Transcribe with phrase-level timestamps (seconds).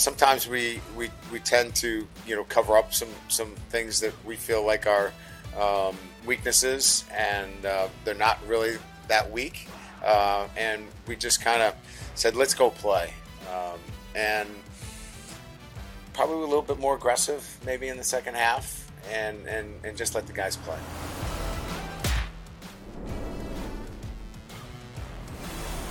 [0.00, 4.34] sometimes we, we we tend to you know cover up some some things that we
[4.34, 5.12] feel like are
[5.58, 8.78] um, weaknesses, and uh, they're not really
[9.08, 9.68] that weak.
[10.04, 11.74] Uh, and we just kind of
[12.14, 13.12] said, let's go play,
[13.52, 13.78] um,
[14.14, 14.48] and
[16.14, 20.14] probably a little bit more aggressive maybe in the second half, and and and just
[20.14, 20.78] let the guys play.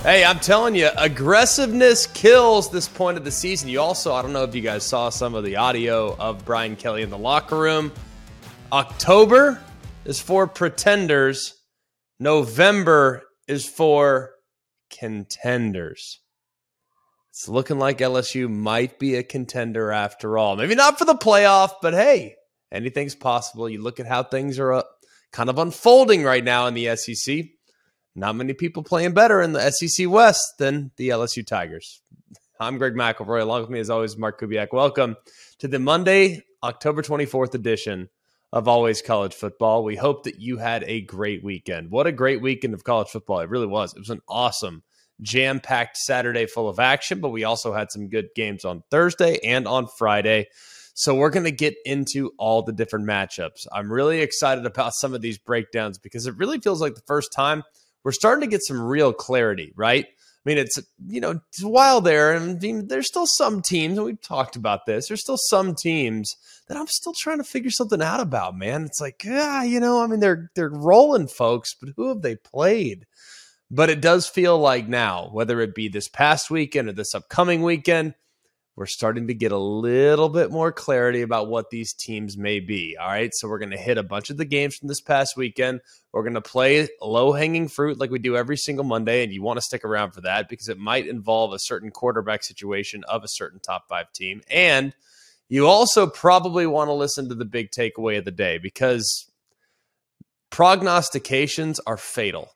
[0.02, 3.68] Hey, I'm telling you, aggressiveness kills this point of the season.
[3.68, 6.74] You also, I don't know if you guys saw some of the audio of Brian
[6.74, 7.92] Kelly in the locker room.
[8.72, 9.60] October
[10.06, 11.52] is for pretenders,
[12.18, 14.30] November is for
[14.88, 16.20] contenders.
[17.28, 20.56] It's looking like LSU might be a contender after all.
[20.56, 22.36] Maybe not for the playoff, but hey,
[22.72, 23.68] anything's possible.
[23.68, 24.82] You look at how things are uh,
[25.30, 27.44] kind of unfolding right now in the SEC
[28.14, 32.02] not many people playing better in the SEC West than the LSU Tigers.
[32.58, 33.40] I'm Greg McElroy.
[33.40, 34.72] Along with me, as always, Mark Kubiak.
[34.72, 35.16] Welcome
[35.60, 38.08] to the Monday, October 24th edition
[38.52, 39.84] of Always College Football.
[39.84, 41.90] We hope that you had a great weekend.
[41.90, 43.38] What a great weekend of college football.
[43.38, 43.94] It really was.
[43.94, 44.82] It was an awesome,
[45.22, 49.38] jam packed Saturday full of action, but we also had some good games on Thursday
[49.44, 50.48] and on Friday.
[50.94, 53.66] So we're going to get into all the different matchups.
[53.72, 57.32] I'm really excited about some of these breakdowns because it really feels like the first
[57.32, 57.62] time–
[58.04, 60.06] we're starting to get some real clarity, right?
[60.06, 64.22] I mean, it's you know, it's while there, and there's still some teams, and we've
[64.22, 65.08] talked about this.
[65.08, 66.34] There's still some teams
[66.66, 68.56] that I'm still trying to figure something out about.
[68.56, 72.22] Man, it's like, yeah, you know, I mean, they're they're rolling folks, but who have
[72.22, 73.06] they played?
[73.70, 77.62] But it does feel like now, whether it be this past weekend or this upcoming
[77.62, 78.14] weekend,
[78.80, 82.96] we're starting to get a little bit more clarity about what these teams may be.
[82.98, 83.30] All right.
[83.34, 85.82] So we're going to hit a bunch of the games from this past weekend.
[86.14, 89.22] We're going to play low hanging fruit like we do every single Monday.
[89.22, 92.42] And you want to stick around for that because it might involve a certain quarterback
[92.42, 94.40] situation of a certain top five team.
[94.50, 94.94] And
[95.50, 99.30] you also probably want to listen to the big takeaway of the day because
[100.48, 102.48] prognostications are fatal.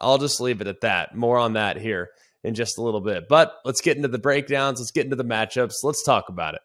[0.00, 1.14] I'll just leave it at that.
[1.14, 2.10] More on that here
[2.48, 3.28] in just a little bit.
[3.28, 4.80] But let's get into the breakdowns.
[4.80, 5.84] Let's get into the matchups.
[5.84, 6.60] Let's talk about it.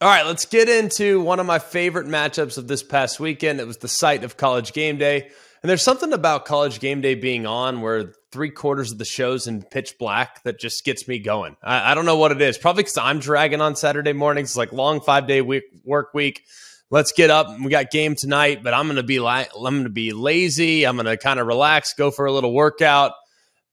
[0.00, 3.60] All right, let's get into one of my favorite matchups of this past weekend.
[3.60, 5.28] It was the site of college game day.
[5.60, 9.48] And there's something about college game day being on where three quarters of the show's
[9.48, 11.56] in pitch black that just gets me going.
[11.64, 12.56] I, I don't know what it is.
[12.58, 16.44] Probably because I'm dragging on Saturday mornings, It's like long five day week work week.
[16.90, 17.48] Let's get up.
[17.60, 20.86] We got game tonight, but I'm gonna be like I'm gonna be lazy.
[20.86, 23.12] I'm gonna kind of relax, go for a little workout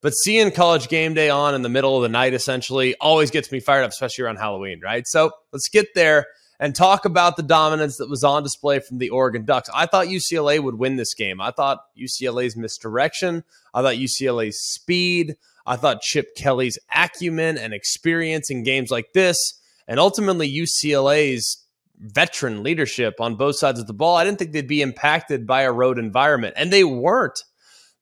[0.06, 3.52] but seeing college game day on in the middle of the night essentially always gets
[3.52, 5.08] me fired up, especially around Halloween, right?
[5.08, 6.28] So let's get there
[6.60, 9.68] and talk about the dominance that was on display from the Oregon Ducks.
[9.74, 11.42] I thought UCLA would win this game.
[11.42, 13.44] I thought UCLA's misdirection,
[13.74, 19.60] I thought UCLA's speed, I thought Chip Kelly's acumen and experience in games like this,
[19.88, 21.66] and ultimately UCLA's
[21.98, 24.18] veteran leadership on both sides of the ball.
[24.18, 27.42] I didn't think they'd be impacted by a road environment, and they weren't.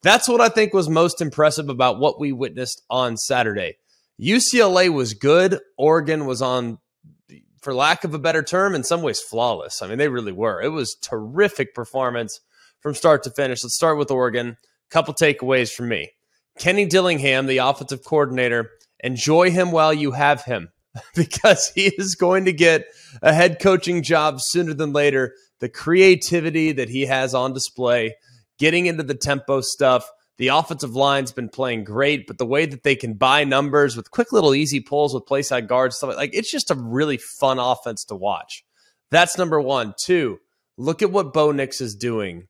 [0.04, 3.78] That's what I think was most impressive about what we witnessed on Saturday.
[4.22, 5.60] UCLA was good.
[5.78, 6.78] Oregon was on,
[7.62, 9.82] for lack of a better term, in some ways flawless.
[9.82, 10.62] I mean, they really were.
[10.62, 12.42] It was terrific performance
[12.82, 13.64] from start to finish.
[13.64, 14.58] Let's start with Oregon.
[14.92, 16.12] Couple takeaways from me.
[16.60, 20.70] Kenny Dillingham, the offensive coordinator, enjoy him while you have him
[21.16, 22.86] because he is going to get
[23.22, 25.34] a head coaching job sooner than later.
[25.60, 28.16] The creativity that he has on display
[28.60, 30.10] getting into the tempo stuff.
[30.38, 34.12] The offensive line's been playing great, but the way that they can buy numbers with
[34.12, 37.60] quick little easy pulls with play side guards, stuff like it's just a really fun
[37.60, 38.64] offense to watch.
[39.12, 39.94] That's number one.
[40.04, 40.40] Two,
[40.76, 42.48] look at what Bo Nix is doing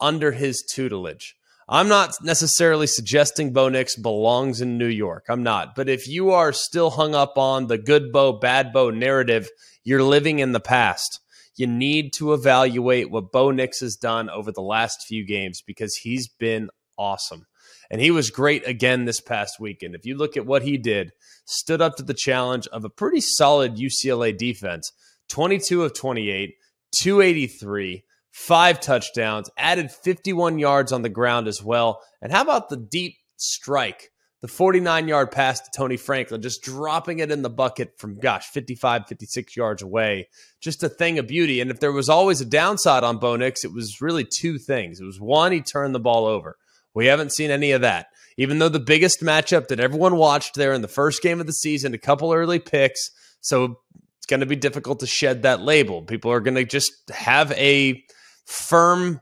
[0.00, 1.36] under his tutelage.
[1.68, 5.26] I'm not necessarily suggesting Bo Nix belongs in New York.
[5.28, 5.76] I'm not.
[5.76, 9.48] But if you are still hung up on the good Bo, bad Bo narrative,
[9.84, 11.20] you're living in the past
[11.60, 15.94] you need to evaluate what Bo Nix has done over the last few games because
[15.94, 17.46] he's been awesome.
[17.90, 19.94] And he was great again this past weekend.
[19.94, 21.12] If you look at what he did,
[21.44, 24.90] stood up to the challenge of a pretty solid UCLA defense
[25.28, 26.54] 22 of 28,
[26.92, 32.00] 283, five touchdowns, added 51 yards on the ground as well.
[32.22, 34.09] And how about the deep strike?
[34.40, 38.48] The 49 yard pass to Troy Franklin, just dropping it in the bucket from, gosh,
[38.48, 40.28] 55, 56 yards away.
[40.62, 41.60] Just a thing of beauty.
[41.60, 44.98] And if there was always a downside on Bo Nix, it was really two things.
[44.98, 46.56] It was one, he turned the ball over.
[46.94, 48.06] We haven't seen any of that.
[48.38, 51.52] Even though the biggest matchup that everyone watched there in the first game of the
[51.52, 53.10] season, a couple early picks.
[53.42, 53.80] So
[54.16, 56.00] it's going to be difficult to shed that label.
[56.02, 58.02] People are going to just have a
[58.46, 59.20] firm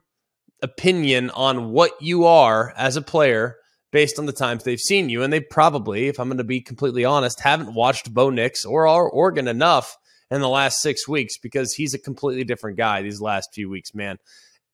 [0.63, 3.57] opinion on what you are as a player
[3.91, 5.23] based on the times they've seen you.
[5.23, 8.87] And they probably, if I'm going to be completely honest, haven't watched Bo Nix or
[8.87, 9.97] our Oregon enough
[10.31, 13.95] in the last six weeks because he's a completely different guy these last few weeks,
[13.95, 14.19] man.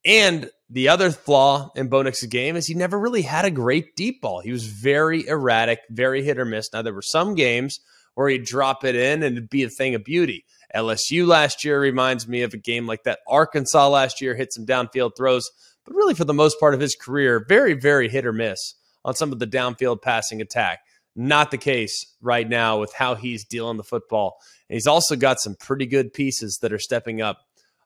[0.05, 3.97] And the other flaw in Bo Nix's game is he never really had a great
[3.97, 4.41] deep ball.
[4.41, 6.71] He was very erratic, very hit or miss.
[6.73, 7.81] Now, there were some games
[8.15, 10.45] where he'd drop it in and it'd be a thing of beauty.
[10.75, 13.21] LSU last year reminds me of a game like that.
[13.29, 15.49] Arkansas last year hit some downfield throws,
[15.85, 18.75] but really for the most part of his career, very, very hit or miss
[19.05, 20.81] on some of the downfield passing attack.
[21.17, 24.39] Not the case right now with how he's dealing the football.
[24.69, 27.39] And he's also got some pretty good pieces that are stepping up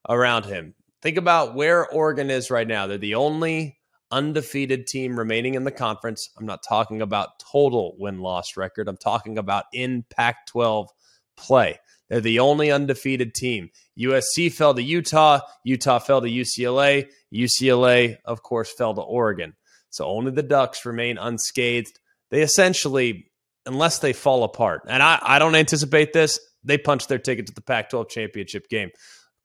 [0.08, 0.74] around him.
[1.02, 2.86] Think about where Oregon is right now.
[2.86, 3.78] They're the only
[4.10, 6.30] undefeated team remaining in the conference.
[6.38, 10.88] I'm not talking about total win loss record, I'm talking about in Pac 12
[11.36, 11.78] play.
[12.08, 13.70] They're the only undefeated team.
[13.98, 15.40] USC fell to Utah.
[15.62, 17.08] Utah fell to UCLA.
[17.32, 19.54] UCLA, of course, fell to Oregon.
[19.90, 21.98] So only the Ducks remain unscathed.
[22.30, 23.30] They essentially,
[23.66, 27.54] unless they fall apart, and I, I don't anticipate this, they punch their ticket to
[27.54, 28.90] the Pac 12 championship game.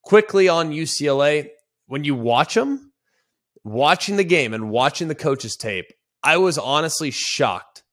[0.04, 1.50] Quickly on UCLA,
[1.88, 2.92] when you watch them,
[3.64, 5.86] watching the game and watching the coaches' tape,
[6.24, 7.84] I was honestly shocked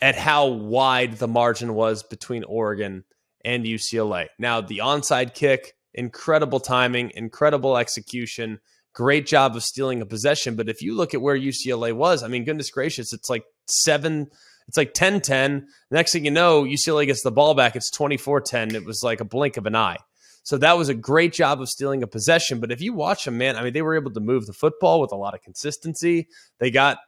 [0.00, 3.04] at how wide the margin was between Oregon
[3.44, 4.26] and UCLA.
[4.38, 8.60] Now, the onside kick, incredible timing, incredible execution,
[8.94, 10.56] great job of stealing a possession.
[10.56, 14.28] But if you look at where UCLA was, I mean, goodness gracious, it's like seven,
[14.68, 15.66] it's like 10 10.
[15.90, 17.76] Next thing you know, UCLA gets the ball back.
[17.76, 18.74] It's 24 10.
[18.74, 19.98] It was like a blink of an eye.
[20.44, 22.60] So that was a great job of stealing a possession.
[22.60, 25.00] But if you watch them, man, I mean, they were able to move the football
[25.00, 26.28] with a lot of consistency.
[26.60, 26.98] They got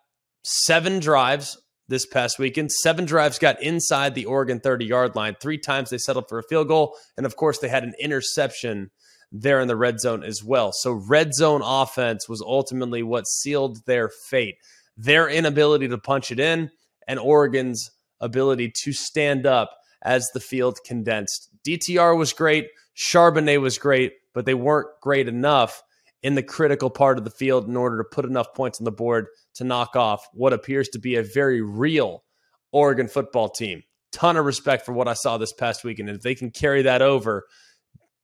[0.42, 2.72] seven drives this past weekend.
[2.72, 5.36] Seven drives got inside the Oregon 30 yard line.
[5.40, 6.96] Three times they settled for a field goal.
[7.16, 8.90] And of course, they had an interception
[9.32, 10.72] there in the red zone as well.
[10.72, 14.56] So, red zone offense was ultimately what sealed their fate.
[14.96, 16.70] Their inability to punch it in
[17.06, 17.90] and Oregon's
[18.20, 21.50] ability to stand up as the field condensed.
[21.66, 22.68] DTR was great.
[22.96, 25.82] Charbonnet was great, but they weren't great enough
[26.22, 28.90] in the critical part of the field in order to put enough points on the
[28.90, 32.24] board to knock off what appears to be a very real
[32.72, 33.82] Oregon football team.
[34.12, 36.08] Ton of respect for what I saw this past weekend.
[36.08, 37.44] And if they can carry that over,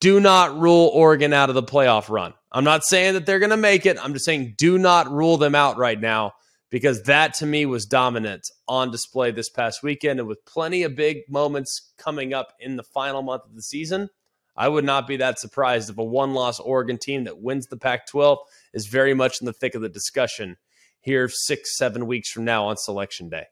[0.02, 2.34] do not rule Oregon out of the playoff run.
[2.50, 3.96] I'm not saying that they're going to make it.
[4.02, 6.32] I'm just saying do not rule them out right now
[6.70, 10.18] because that to me was dominant on display this past weekend.
[10.18, 14.08] And with plenty of big moments coming up in the final month of the season,
[14.56, 17.76] I would not be that surprised if a one loss Oregon team that wins the
[17.76, 18.38] Pac 12
[18.74, 20.56] is very much in the thick of the discussion
[21.00, 23.46] here six, seven weeks from now on selection day.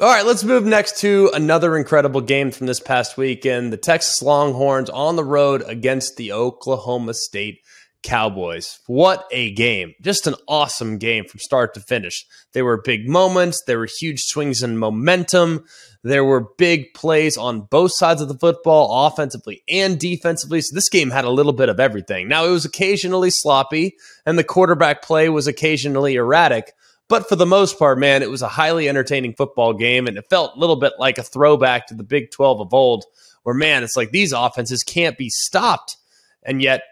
[0.00, 3.72] All right, let's move next to another incredible game from this past weekend.
[3.72, 7.58] The Texas Longhorns on the road against the Oklahoma State
[8.04, 8.78] Cowboys.
[8.86, 9.94] What a game.
[10.00, 12.24] Just an awesome game from start to finish.
[12.52, 15.64] There were big moments, there were huge swings in momentum,
[16.04, 20.60] there were big plays on both sides of the football, offensively and defensively.
[20.60, 22.28] So this game had a little bit of everything.
[22.28, 26.72] Now, it was occasionally sloppy, and the quarterback play was occasionally erratic.
[27.08, 30.28] But for the most part, man, it was a highly entertaining football game, and it
[30.28, 33.04] felt a little bit like a throwback to the Big 12 of old,
[33.42, 35.96] where, man, it's like these offenses can't be stopped.
[36.42, 36.82] And yet,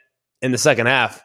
[0.41, 1.23] in the second half,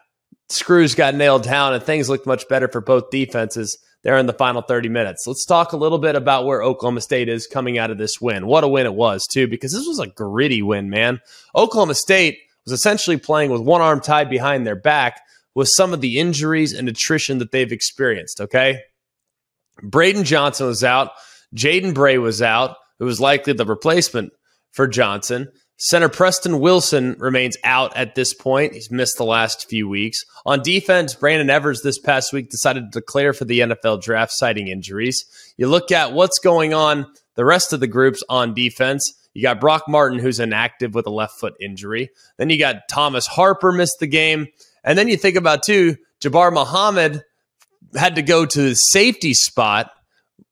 [0.50, 4.32] screws got nailed down, and things looked much better for both defenses there in the
[4.32, 5.24] final 30 minutes.
[5.26, 8.46] Let's talk a little bit about where Oklahoma State is coming out of this win.
[8.46, 11.20] What a win it was, too, because this was a gritty win, man.
[11.54, 15.22] Oklahoma State was essentially playing with one arm tied behind their back
[15.54, 18.40] with some of the injuries and attrition that they've experienced.
[18.40, 18.80] Okay.
[19.82, 21.12] Braydon Johnson was out.
[21.54, 24.32] Jaden Bray was out, who was likely the replacement
[24.70, 25.48] for Johnson.
[25.76, 28.72] Center Preston Wilson remains out at this point.
[28.72, 30.18] He's missed the last few weeks.
[30.46, 34.68] On defense, Brandon Evers this past week decided to declare for the NFL draft, citing
[34.68, 35.24] injuries.
[35.56, 39.12] You look at what's going on the rest of the groups on defense.
[39.34, 42.10] You got Brock Martin, who's inactive with a left foot injury.
[42.36, 44.48] Then you got Thomas Harper missed the game.
[44.84, 47.22] And then you think about too, Jabbar Muhammad
[47.94, 49.90] had to go to the safety spot,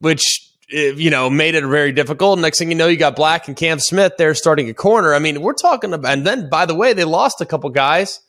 [0.01, 0.25] which
[0.73, 2.39] eh, you know made it very difficult.
[2.39, 5.15] Next thing you know, you got Black and Cam Smith there starting a corner.
[5.15, 6.13] I mean, we're talking about.
[6.13, 8.21] And then, by the way, they lost a couple guys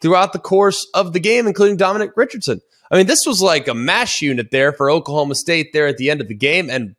[0.00, 2.60] throughout the course of the game, including Dominic Richardson.
[2.90, 6.10] I mean, this was like a mash unit there for Oklahoma State there at the
[6.10, 6.94] end of the game, and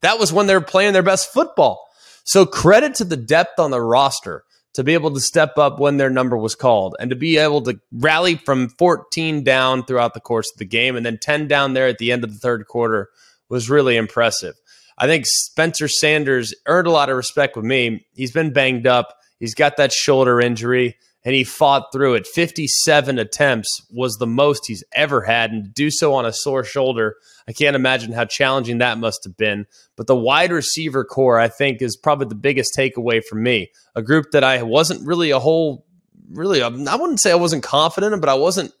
[0.00, 1.86] that was when they were playing their best football.
[2.24, 4.43] So credit to the depth on the roster
[4.74, 7.62] to be able to step up when their number was called and to be able
[7.62, 11.74] to rally from 14 down throughout the course of the game and then 10 down
[11.74, 13.08] there at the end of the third quarter
[13.48, 14.54] was really impressive.
[14.98, 18.06] I think Spencer Sanders earned a lot of respect with me.
[18.14, 19.16] He's been banged up.
[19.38, 20.96] He's got that shoulder injury.
[21.24, 22.26] And he fought through it.
[22.26, 26.64] 57 attempts was the most he's ever had, and to do so on a sore
[26.64, 27.16] shoulder,
[27.48, 29.66] I can't imagine how challenging that must have been.
[29.96, 33.70] But the wide receiver core, I think, is probably the biggest takeaway for me.
[33.94, 35.86] A group that I wasn't really a whole,
[36.30, 38.72] really, I wouldn't say I wasn't confident in, but I wasn't.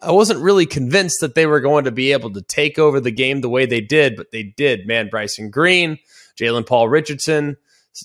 [0.00, 3.10] I wasn't really convinced that they were going to be able to take over the
[3.10, 4.86] game the way they did, but they did.
[4.86, 5.98] Man, Bryson Green,
[6.36, 7.56] John Paul Richardson,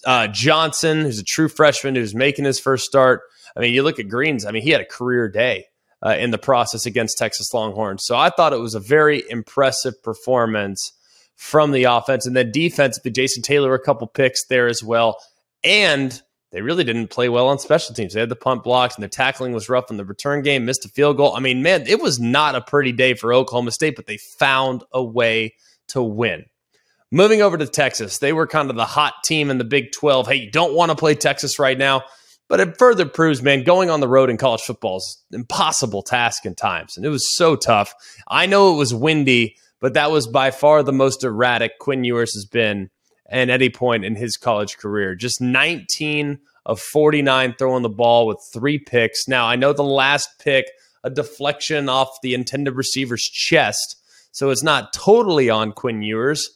[0.06, 3.22] uh, Johnson, who's a true freshman who's making his first start.
[3.56, 4.46] I mean, you look at Greens.
[4.46, 5.66] I mean, he had a career day
[6.06, 8.06] uh, in the process against Texas Longhorns.
[8.06, 10.92] So I thought it was a very impressive performance
[11.36, 15.18] from the offense, and then defensively, Jason Taylor a couple picks there as well,
[15.64, 18.14] and they really didn't play well on special teams.
[18.14, 20.66] They had the punt blocks, and their tackling was rough in the return game.
[20.66, 21.36] Missed a field goal.
[21.36, 24.84] I mean, man, it was not a pretty day for Oklahoma State, but they found
[24.94, 25.56] a way
[25.88, 26.46] to win.
[27.12, 30.28] Moving over to Texas, they were kind of the hot team in the Big 12.
[30.28, 32.04] Hey, you don't want to play Texas right now.
[32.50, 36.46] But it further proves, man, going on the road in college football is impossible task
[36.46, 36.98] in times.
[36.98, 37.94] And it was so tough.
[38.28, 42.34] I know it was windy, but that was by far the most erratic Quinn Ewers
[42.36, 42.90] has been
[43.30, 45.16] at any point in his college career.
[45.16, 49.28] Just 19 of 49 throwing the ball with three picks.
[49.28, 50.66] Now, I know the last pick,
[51.04, 53.98] a deflection off the intended receiver's chest.
[54.32, 56.50] So it's not totally on Quinn Ewers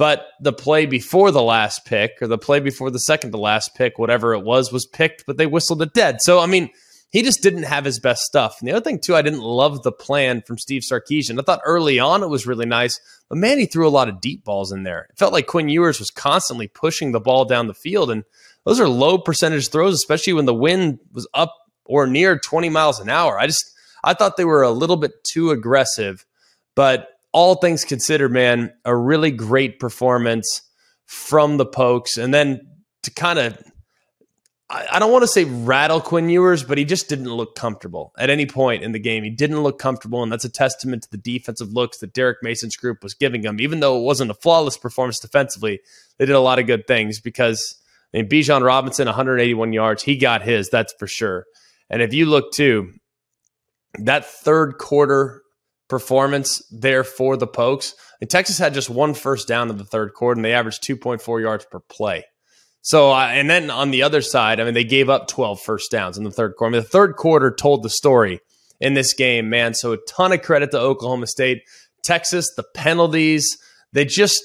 [0.00, 3.74] but the play before the last pick, or the play before the second to last
[3.74, 6.22] pick, whatever it was, was picked, but they whistled it dead.
[6.22, 6.70] So, I mean,
[7.10, 8.56] he just didn't have his best stuff.
[8.58, 11.38] And the other thing, too, I didn't love the plan from Steve Sarkisian.
[11.38, 14.22] I thought early on it was really nice, but man, he threw a lot of
[14.22, 15.06] deep balls in there.
[15.10, 18.10] It felt like Quinn Ewers was constantly pushing the ball down the field.
[18.10, 18.24] And
[18.64, 21.54] those are low percentage throws, especially when the wind was up
[21.84, 23.38] or near 20 miles an hour.
[23.38, 23.70] I just,
[24.02, 26.24] I thought they were a little bit too aggressive.
[26.74, 30.62] But all things considered, man, a really great performance
[31.06, 32.16] from the Pokes.
[32.16, 32.60] And then
[33.02, 33.58] to kind of,
[34.68, 38.30] I, don't want to say rattle Quinn Ewers, but he just didn't look comfortable at
[38.30, 39.24] any point in the game.
[39.24, 42.76] He didn't look comfortable, and that's a testament to the defensive looks that Derek Mason's
[42.76, 43.60] group was giving him.
[43.60, 45.80] Even though it wasn't a flawless performance defensively,
[46.18, 47.80] they did a lot of good things because
[48.14, 51.46] I mean, Bijan Robinson, 181 yards, he got his, that's for sure.
[51.88, 52.92] And if you look too,
[53.98, 55.42] that third quarter
[55.90, 57.94] performance there for the Pokes.
[58.20, 61.42] And Texas had just one first down in the third quarter, and they averaged 2.4
[61.42, 62.24] yards per play.
[62.82, 65.90] So, uh, and then on the other side, I mean, they gave up 12 first
[65.90, 66.70] downs in the third quarter.
[66.70, 68.40] I mean, the third quarter told the story
[68.80, 69.74] in this game, man.
[69.74, 71.62] So, a ton of credit to Oklahoma State.
[72.02, 73.58] Texas, the penalties,
[73.92, 74.42] they just,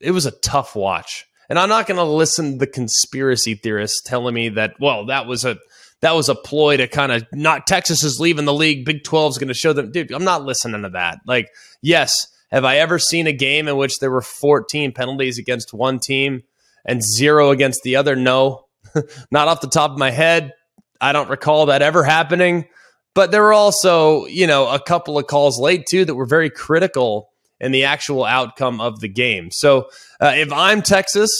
[0.00, 1.24] it was a tough watch.
[1.48, 5.26] And I'm not going to listen to the conspiracy theorists telling me that, well, that
[5.26, 5.56] was a
[6.00, 8.84] that was a ploy to kind of not Texas is leaving the league.
[8.84, 9.90] Big 12 is going to show them.
[9.90, 11.18] Dude, I'm not listening to that.
[11.26, 11.48] Like,
[11.82, 15.98] yes, have I ever seen a game in which there were 14 penalties against one
[15.98, 16.42] team
[16.84, 18.16] and zero against the other?
[18.16, 18.66] No,
[19.30, 20.54] not off the top of my head.
[21.00, 22.66] I don't recall that ever happening.
[23.14, 26.50] But there were also, you know, a couple of calls late too that were very
[26.50, 29.50] critical in the actual outcome of the game.
[29.50, 29.88] So
[30.20, 31.30] uh, if I'm Texas,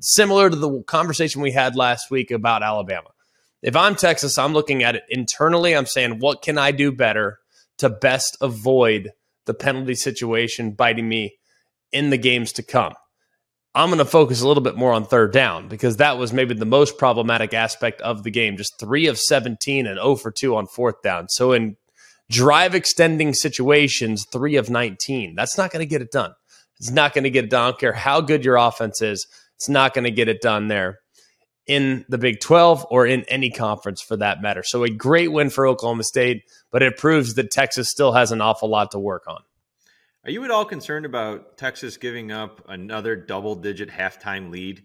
[0.00, 3.10] similar to the conversation we had last week about Alabama,
[3.64, 5.74] if I'm Texas, I'm looking at it internally.
[5.74, 7.38] I'm saying, what can I do better
[7.78, 9.12] to best avoid
[9.46, 11.38] the penalty situation biting me
[11.90, 12.92] in the games to come?
[13.74, 16.52] I'm going to focus a little bit more on third down because that was maybe
[16.52, 18.58] the most problematic aspect of the game.
[18.58, 21.30] Just three of 17 and 0 for 2 on fourth down.
[21.30, 21.76] So in
[22.30, 25.34] drive extending situations, three of 19.
[25.36, 26.34] That's not going to get it done.
[26.78, 27.62] It's not going to get it done.
[27.62, 29.26] I don't care how good your offense is.
[29.56, 30.98] It's not going to get it done there
[31.66, 34.62] in the Big 12 or in any conference for that matter.
[34.62, 38.40] So a great win for Oklahoma State, but it proves that Texas still has an
[38.40, 39.40] awful lot to work on.
[40.24, 44.82] Are you at all concerned about Texas giving up another double digit halftime lead?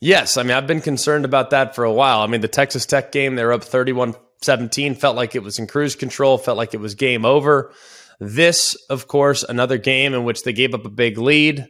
[0.00, 0.36] Yes.
[0.36, 2.20] I mean, I've been concerned about that for a while.
[2.20, 5.58] I mean, the Texas Tech game, they were up 31 17, felt like it was
[5.58, 7.72] in cruise control, felt like it was game over.
[8.20, 11.66] This, of course, another game in which they gave up a big lead.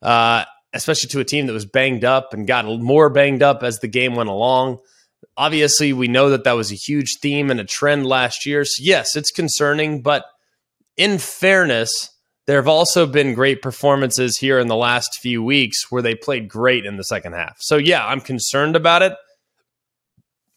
[0.00, 3.78] Uh, especially to a team that was banged up and got more banged up as
[3.78, 4.78] the game went along.
[5.36, 8.64] Obviously, we know that that was a huge theme and a trend last year.
[8.64, 10.26] So, yes, it's concerning, but
[10.96, 12.10] in fairness,
[12.46, 16.48] there have also been great performances here in the last few weeks where they played
[16.48, 17.56] great in the second half.
[17.60, 19.14] So, yeah, I'm concerned about it,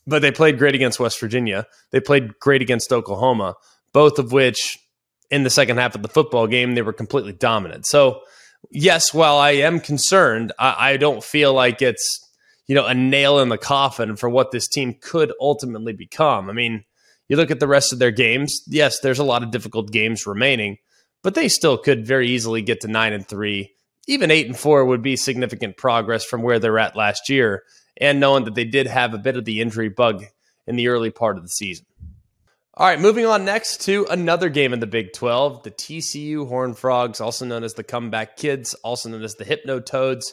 [0.05, 1.65] but they played great against West Virginia.
[1.91, 3.55] They played great against Oklahoma,
[3.93, 4.77] both of which
[5.29, 7.86] in the second half of the football game, they were completely dominant.
[7.86, 8.21] So,
[8.72, 12.20] yes, while I am concerned, I, I don't feel like it's
[12.68, 16.50] you know a nail in the coffin for what this team could ultimately become.
[16.50, 16.84] I mean,
[17.28, 18.62] you look at the rest of their games.
[18.68, 20.78] Yes, there's a lot of difficult games remaining,
[21.24, 23.74] but they still could very easily get to nine and three.
[24.08, 27.64] Even eight and four would be significant progress from where they're at last year.
[28.00, 30.24] And knowing that they did have a bit of the injury bug
[30.68, 31.87] in the early part of the season.
[32.79, 36.77] All right, moving on next to another game in the Big 12, the TCU Horned
[36.77, 40.31] Frogs, also known as the Comeback Kids, also known as the Hypno Toads,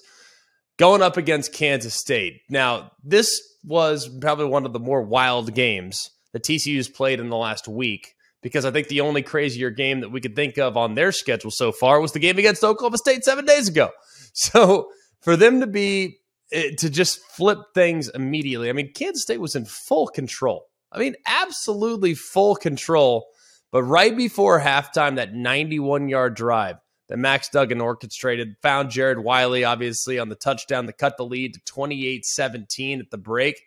[0.76, 2.42] going up against Kansas State.
[2.50, 7.36] Now, this was probably one of the more wild games that TCU's played in the
[7.38, 10.96] last week because I think the only crazier game that we could think of on
[10.96, 13.88] their schedule so far was the game against Oklahoma State seven days ago.
[14.36, 14.88] So
[15.20, 16.18] for them to be
[16.52, 20.66] eh, to just flip things immediately, I mean, Kansas State was in full control.
[20.94, 23.26] I mean, absolutely full control.
[23.70, 26.76] But right before halftime, that 91 yard drive
[27.08, 31.54] that Max Duggan orchestrated found Jared Wiley, obviously, on the touchdown that cut the lead
[31.54, 33.60] to 28 17 at the break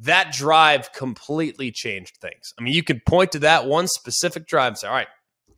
[0.00, 2.52] that drive completely changed things.
[2.58, 5.08] I mean, you could point to that one specific drive and say, all right,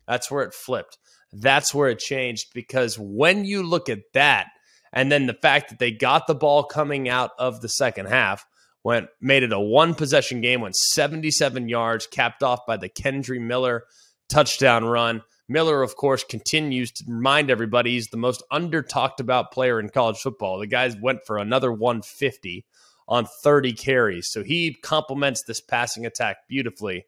[0.07, 0.97] that's where it flipped.
[1.33, 4.47] That's where it changed because when you look at that,
[4.93, 8.45] and then the fact that they got the ball coming out of the second half,
[8.87, 13.37] went made it a one possession game, went 77 yards, capped off by the Kendre
[13.37, 13.83] Miller
[14.29, 15.23] touchdown run.
[15.49, 19.89] Miller, of course, continues to remind everybody he's the most under talked about player in
[19.89, 20.57] college football.
[20.57, 22.65] The guys went for another 150
[23.09, 24.29] on 30 carries.
[24.31, 27.07] So he complements this passing attack beautifully.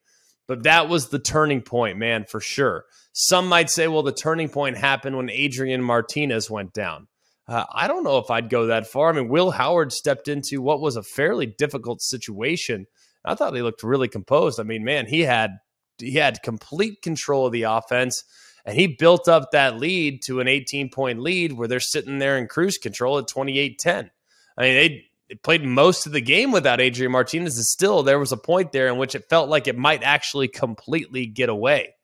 [0.49, 2.83] But that was the turning point, man, for sure.
[3.13, 7.07] Some might say, well, the turning point happened when Adrian Martinez went down.
[7.49, 9.09] Uh, I don't know if I'd go that far.
[9.09, 12.85] I mean, Will Howard stepped into what was a fairly difficult situation.
[13.25, 14.59] I thought he looked really composed.
[14.59, 15.57] I mean, man, he had
[15.97, 18.23] he had complete control of the offense,
[18.65, 22.37] and he built up that lead to an 18 point lead where they're sitting there
[22.37, 24.11] in cruise control at 28-10.
[24.55, 28.31] I mean, they played most of the game without Adrian Martinez, and still there was
[28.31, 31.95] a point there in which it felt like it might actually completely get away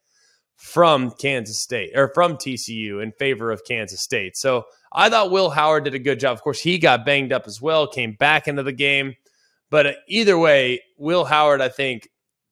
[0.55, 4.37] from Kansas State or from TCU in favor of Kansas State.
[4.37, 6.33] So I thought Will Howard did a good job.
[6.33, 9.15] Of course, he got banged up as well, came back into the game.
[9.69, 12.07] But either way, Will Howard, I think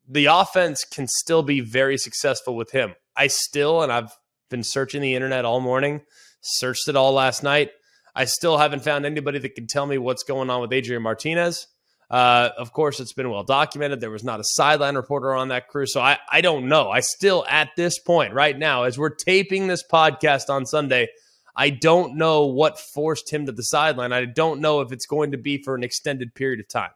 [0.08, 2.96] the offense can still be very successful with him.
[3.16, 4.12] I still, and I've
[4.50, 6.02] been searching the internet all morning,
[6.42, 7.72] searched it all last night.
[8.16, 11.68] I still haven't found anybody that can tell me what's going on with Adrian Martinez.
[12.10, 14.00] Uh, of course, it's been well documented.
[14.00, 15.86] There was not a sideline reporter on that crew.
[15.88, 16.90] So I, I don't know.
[16.90, 21.08] I still, at this point, right now, as we're taping this podcast on Sunday,
[21.56, 24.12] I don't know what forced him to the sideline.
[24.12, 26.92] I don't know if it's going to be for an extended period of time.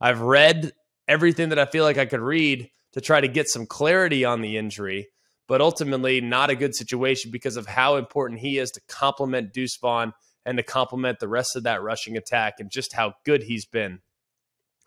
[0.00, 0.72] I've read
[1.06, 4.40] everything that I feel like I could read to try to get some clarity on
[4.40, 5.08] the injury,
[5.46, 9.76] but ultimately not a good situation because of how important he is to complement Deuce
[9.76, 10.12] Vaughn
[10.46, 14.00] and to complement the rest of that rushing attack and just how good he's been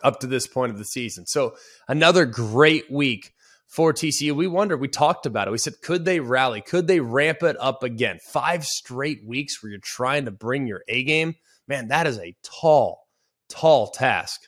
[0.02, 1.26] up to this point of the season.
[1.26, 1.56] So
[1.88, 3.34] another great week
[3.74, 4.34] for TCU.
[4.34, 5.52] We wondered, we talked about it.
[5.52, 6.62] We said, could they rally?
[6.62, 8.20] Could they ramp it up again?
[8.24, 11.36] Five straight weeks where you're trying to bring your A game.
[11.68, 13.08] Man, that is a tall,
[13.50, 14.42] tall task.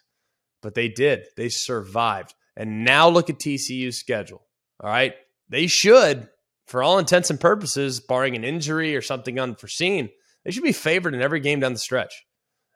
[0.61, 1.25] But they did.
[1.37, 2.35] They survived.
[2.55, 4.45] And now look at TCU's schedule.
[4.79, 5.15] All right.
[5.49, 6.27] They should,
[6.67, 10.09] for all intents and purposes, barring an injury or something unforeseen,
[10.43, 12.25] they should be favored in every game down the stretch.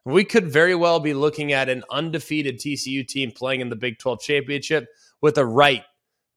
[0.05, 3.99] We could very well be looking at an undefeated TCU team playing in the Big
[3.99, 4.87] 12 championship
[5.21, 5.83] with a right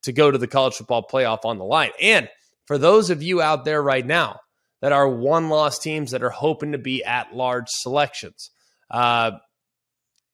[0.02, 1.90] to go to the college football playoff on the line.
[2.00, 2.28] And
[2.66, 4.40] for those of you out there right now
[4.80, 8.50] that are one loss teams that are hoping to be at large selections,
[8.90, 9.32] uh,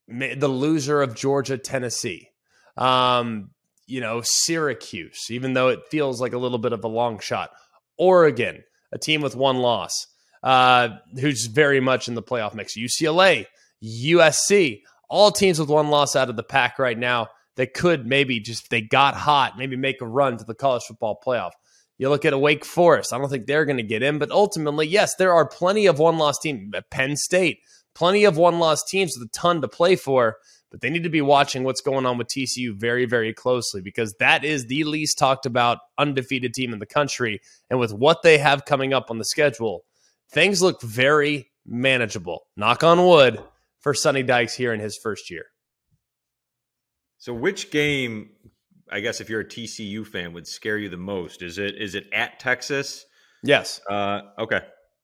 [0.09, 2.31] the loser of Georgia, Tennessee,
[2.77, 3.51] um,
[3.87, 7.51] you know, Syracuse, even though it feels like a little bit of a long shot,
[7.99, 10.07] Oregon, a team with one loss
[10.43, 10.89] uh,
[11.21, 12.77] who's very much in the playoff mix.
[12.77, 13.47] UCLA,
[13.83, 18.41] USC, all teams with one loss out of the pack right now that could maybe
[18.41, 21.53] just they got hot, maybe make a run to the college football playoff.
[21.99, 23.13] You look at a Wake Forest.
[23.13, 25.99] I don't think they're going to get in, but ultimately, yes, there are plenty of
[25.99, 26.73] one loss teams.
[26.91, 27.59] Penn State,
[27.95, 30.37] plenty of one loss teams with a ton to play for,
[30.71, 34.15] but they need to be watching what's going on with TCU very, very closely because
[34.21, 37.41] that is the least talked about undefeated team in the country.
[37.69, 39.85] And with what they have coming up on the schedule,
[40.31, 42.43] things look very manageable.
[42.57, 43.43] Knock on wood
[43.81, 45.45] for Sonny Dykes here in his first year.
[47.19, 48.31] So, which game,
[48.91, 51.43] I guess, if you're a TCU fan, would scare you the most?
[51.43, 53.05] Is it is it at Texas?
[53.43, 53.81] Yes.
[53.89, 54.61] Uh, okay.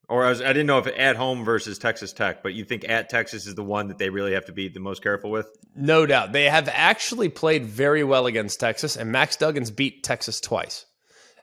[0.09, 2.87] Or I, was, I didn't know if at home versus Texas Tech, but you think
[2.87, 5.49] at Texas is the one that they really have to be the most careful with?
[5.75, 6.33] No doubt.
[6.33, 10.85] They have actually played very well against Texas, and Max Duggan's beat Texas twice.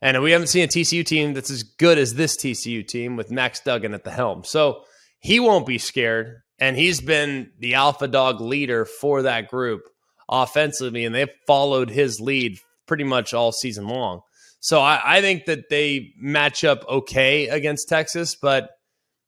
[0.01, 3.29] And we haven't seen a TCU team that's as good as this TCU team with
[3.29, 4.43] Max Duggan at the helm.
[4.43, 4.83] So
[5.19, 6.41] he won't be scared.
[6.59, 9.81] And he's been the alpha dog leader for that group
[10.29, 14.21] offensively, and they've followed his lead pretty much all season long.
[14.59, 18.69] So I, I think that they match up okay against Texas, but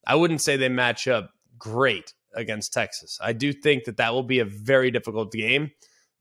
[0.05, 3.17] I wouldn't say they match up great against Texas.
[3.21, 5.71] I do think that that will be a very difficult game.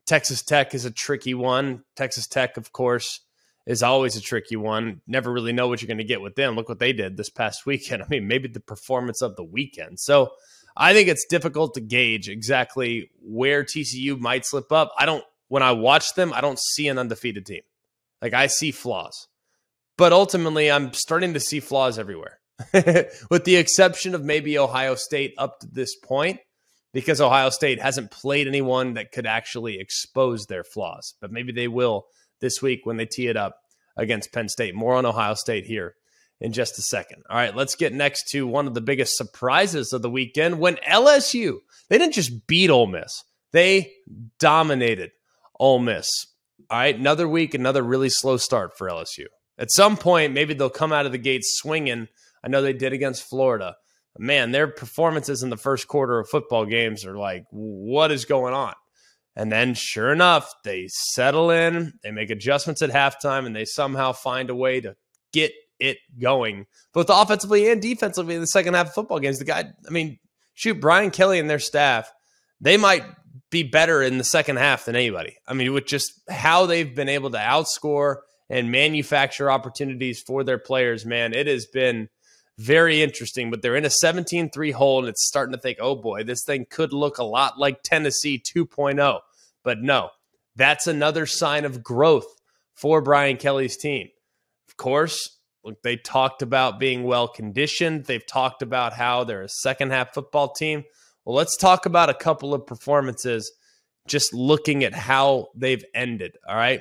[0.07, 1.85] Texas Tech is a tricky one.
[1.95, 3.21] Texas Tech, of course,
[3.67, 5.01] is always a tricky one.
[5.07, 6.57] Never really know what you're going to get with them.
[6.57, 8.03] Look what they did this past weekend.
[8.03, 10.01] I mean, maybe the performance of the weekend.
[10.01, 10.33] So
[10.77, 14.93] I think it's difficult to gauge exactly where TCU might slip up.
[14.99, 17.63] I don't, when I watch them, I don't see an undefeated team.
[18.21, 19.29] Like I see flaws.
[19.99, 22.41] But ultimately, I'm starting to see flaws everywhere,
[23.31, 26.41] with the exception of maybe Ohio State up to this point,
[26.95, 31.15] because Ohio State hasn't played anyone that could actually expose their flaws.
[31.21, 32.07] But maybe they will
[32.43, 33.57] this week when they tee it up
[33.97, 34.75] against Penn State.
[34.75, 35.95] More on Ohio State here
[36.43, 37.23] in just a second.
[37.31, 40.77] All right, let's get next to one of the biggest surprises of the weekend when
[40.87, 43.93] LSU, they didn't just beat Ole Miss, they
[44.39, 45.13] dominated
[45.59, 46.11] Ole Miss.
[46.69, 49.27] All right, another week, another really slow start for LSU.
[49.59, 52.09] At some point, maybe they'll come out of the gates swinging.
[52.43, 53.77] I know they did against Florida.
[54.19, 58.53] Man, their performances in the first quarter of football games are like, what is going
[58.53, 58.75] on?
[59.35, 64.13] And then, sure enough, they settle in, they make adjustments at halftime, and they somehow
[64.13, 64.95] find a way to
[65.33, 69.39] get it going, both offensively and defensively in the second half of football games.
[69.39, 70.19] The guy, I mean,
[70.55, 72.13] shoot, Brian Kelly and their staff,
[72.61, 73.05] they might
[73.51, 75.37] be better in the second half than anybody.
[75.47, 78.17] I mean, with just how they've been able to outscore
[78.49, 82.09] and manufacture opportunities for their players, man, it has been
[82.59, 83.51] very interesting.
[83.51, 86.45] But they're in a 17 3 hole, and it's starting to think, oh boy, this
[86.45, 89.21] thing could look a lot like Tennessee 2.0.
[89.63, 90.11] But no,
[90.57, 92.27] that's another sign of growth
[92.75, 94.09] for Brian Kelly's team.
[94.69, 98.07] Of course, look, they talked about being well conditioned.
[98.07, 100.85] They've talked about how they're a second half football team.
[101.25, 103.53] Well, let's talk about a couple of performances
[104.09, 106.37] just looking at how they've ended.
[106.49, 106.81] All right.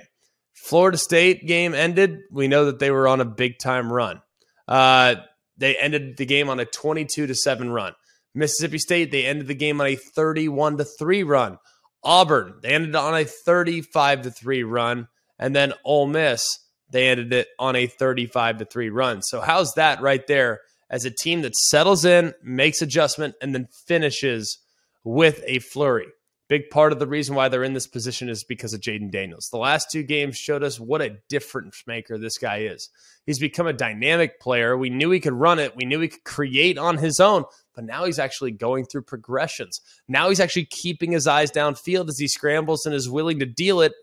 [0.53, 2.19] Florida State game ended.
[2.31, 4.21] We know that they were on a big time run.
[4.67, 5.15] Uh,
[5.62, 7.93] they ended the game on a 22 to 7 run.
[8.34, 11.58] Mississippi State, they ended the game on a 31 to 3 run.
[12.04, 15.08] Auburn, they ended on a 35 to 3 run.
[15.38, 16.45] And then Ole Miss,
[16.89, 19.21] they ended it on a 35 to 3 run.
[19.21, 23.67] So, how's that right there as a team that settles in, makes adjustment, and then
[23.88, 24.58] finishes
[25.04, 26.08] with a flurry?
[26.51, 29.47] Big part of the reason why they're in this position is because of Jayden Daniels.
[29.53, 32.89] The last two games showed us what a difference maker this guy is.
[33.25, 34.75] He's become a dynamic player.
[34.75, 37.85] We knew he could run it, we knew he could create on his own, but
[37.85, 39.79] now he's actually going through progressions.
[40.09, 43.79] Now he's actually keeping his eyes downfield as he scrambles and is willing to deal
[43.79, 43.93] it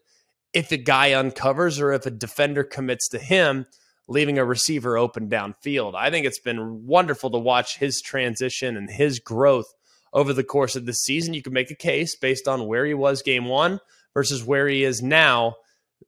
[0.55, 3.67] if a guy uncovers or if a defender commits to him,
[4.09, 5.95] leaving a receiver open downfield.
[5.95, 9.67] I think it's been wonderful to watch his transition and his growth
[10.13, 11.35] over the course of the season.
[11.35, 13.81] You can make a case based on where he was game one
[14.15, 15.55] versus where he is now.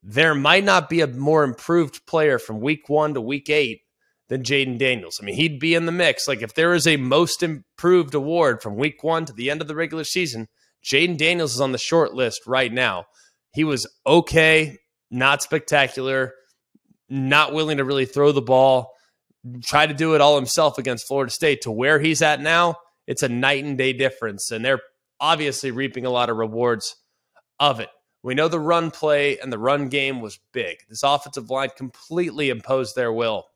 [0.03, 3.83] There might not be a more improved player from week one to week eight
[4.29, 5.19] than Jayden Daniels.
[5.21, 6.29] I mean, he'd be in the mix.
[6.29, 9.69] Like if there is a most improved award from week one to the end of
[9.69, 10.49] the regular season,
[10.85, 13.05] Jayden Daniels is on the short list right now.
[13.53, 14.79] He was okay,
[15.11, 16.33] not spectacular,
[17.09, 18.93] not willing to really throw the ball,
[19.65, 22.77] try to do it all himself against Florida State to where he's at now
[23.11, 24.81] it's a night and day difference, and they're
[25.18, 26.94] obviously reaping a lot of rewards
[27.59, 27.88] of it.
[28.23, 30.77] We know the run play and the run game was big.
[30.88, 33.46] This offensive line completely imposed their will,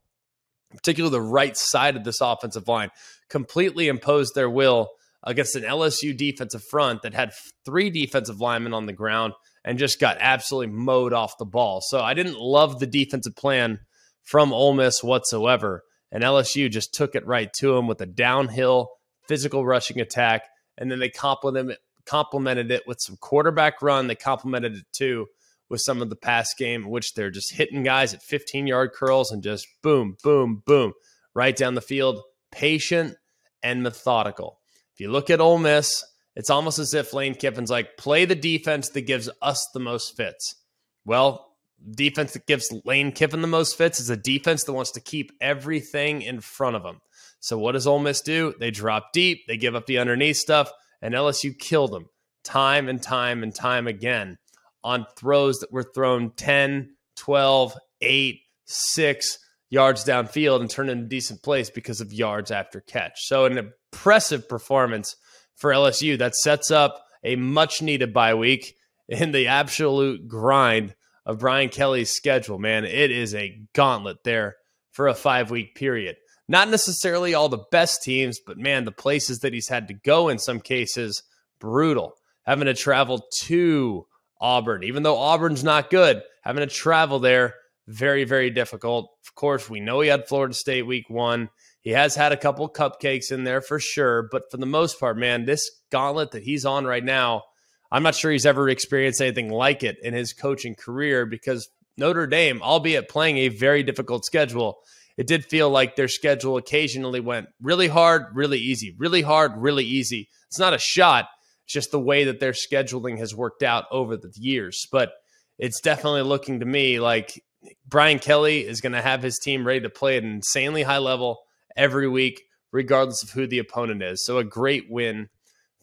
[0.72, 2.90] particularly the right side of this offensive line,
[3.30, 4.88] completely imposed their will
[5.22, 7.32] against an LSU defensive front that had
[7.64, 11.80] three defensive linemen on the ground and just got absolutely mowed off the ball.
[11.80, 13.78] So I didn't love the defensive plan
[14.24, 15.84] from Ole Miss whatsoever.
[16.10, 18.90] And LSU just took it right to him with a downhill
[19.26, 20.44] physical rushing attack,
[20.78, 24.06] and then they complemented complemented it with some quarterback run.
[24.06, 25.26] They complemented it too
[25.68, 29.30] with some of the pass game, which they're just hitting guys at 15 yard curls
[29.30, 30.92] and just boom, boom, boom,
[31.34, 32.20] right down the field.
[32.50, 33.16] Patient
[33.62, 34.60] and methodical.
[34.92, 36.04] If you look at Ole Miss,
[36.37, 40.16] it's almost as if Lane Kiffin's like, play the defense that gives us the most
[40.16, 40.56] fits.
[41.04, 41.54] Well,
[41.90, 45.32] defense that gives Lane Kiffin the most fits is a defense that wants to keep
[45.40, 47.00] everything in front of them.
[47.44, 48.54] So what does Ole Miss do?
[48.59, 52.09] They drop deep, they give up the underneath stuff, and LSU killed them
[52.42, 54.38] time and time and time again
[54.83, 61.42] on throws that were thrown 10, 12, 8, 6 yards downfield and turned into decent
[61.42, 63.26] plays because of yards after catch.
[63.26, 65.14] So an impressive performance
[65.54, 68.74] for LSU that sets up a much needed bye week
[69.07, 70.94] in the absolute grind
[71.26, 72.87] of Brian Kelly's schedule, man.
[72.87, 74.57] It is a gauntlet there
[74.92, 76.16] for a five week period.
[76.48, 80.28] Not necessarily all the best teams, but man, the places that he's had to go
[80.28, 81.22] in some cases,
[81.59, 82.14] brutal.
[82.44, 84.07] Having to travel to
[84.40, 87.54] Auburn, even though Auburn's not good, having to travel there,
[87.87, 89.11] very, very difficult.
[89.26, 91.48] Of course, we know he had Florida State week one.
[91.80, 95.18] He has had a couple cupcakes in there for sure, but for the most part,
[95.18, 97.42] man, this gauntlet that he's on right now,
[97.90, 102.26] I'm not sure he's ever experienced anything like it in his coaching career because Notre
[102.26, 104.78] Dame, albeit playing a very difficult schedule,
[105.16, 109.85] it did feel like their schedule occasionally went really hard, really easy, really hard, really
[109.85, 110.29] easy.
[110.48, 111.29] It's not a shot,
[111.64, 114.87] it's just the way that their scheduling has worked out over the years.
[114.90, 115.12] But
[115.59, 117.42] it's definitely looking to me like
[117.87, 120.98] Brian Kelly is going to have his team ready to play at an insanely high
[120.98, 121.42] level
[121.77, 124.24] every week, regardless of who the opponent is.
[124.24, 125.29] So a great win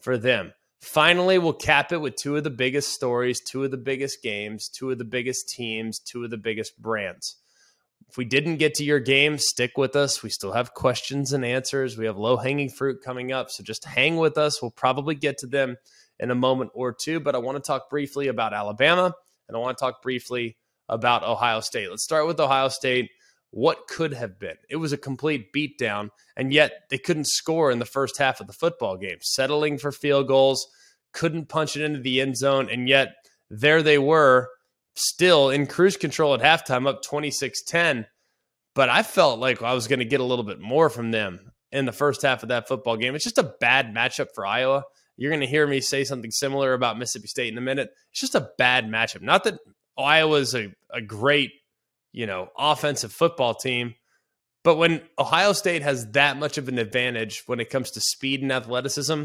[0.00, 0.52] for them.
[0.80, 4.68] Finally, we'll cap it with two of the biggest stories, two of the biggest games,
[4.68, 7.36] two of the biggest teams, two of the biggest brands.
[8.12, 10.22] If we didn't get to your game, stick with us.
[10.22, 11.96] We still have questions and answers.
[11.96, 13.50] We have low hanging fruit coming up.
[13.50, 14.60] So just hang with us.
[14.60, 15.78] We'll probably get to them
[16.20, 17.20] in a moment or two.
[17.20, 19.14] But I want to talk briefly about Alabama
[19.48, 20.58] and I want to talk briefly
[20.90, 21.88] about Ohio State.
[21.88, 23.10] Let's start with Ohio State.
[23.50, 24.56] What could have been?
[24.68, 28.46] It was a complete beatdown, and yet they couldn't score in the first half of
[28.46, 30.66] the football game, settling for field goals,
[31.12, 33.14] couldn't punch it into the end zone, and yet
[33.50, 34.48] there they were,
[34.94, 38.06] still in cruise control at halftime, up 26 10.
[38.74, 41.52] But I felt like I was going to get a little bit more from them
[41.70, 43.14] in the first half of that football game.
[43.14, 44.84] It's just a bad matchup for Iowa.
[45.16, 47.90] You're going to hear me say something similar about Mississippi State in a minute.
[48.10, 49.22] It's just a bad matchup.
[49.22, 49.58] Not that
[49.98, 51.50] Iowa's a, a great,
[52.12, 53.94] you know, offensive football team,
[54.64, 58.42] but when Ohio State has that much of an advantage when it comes to speed
[58.42, 59.24] and athleticism,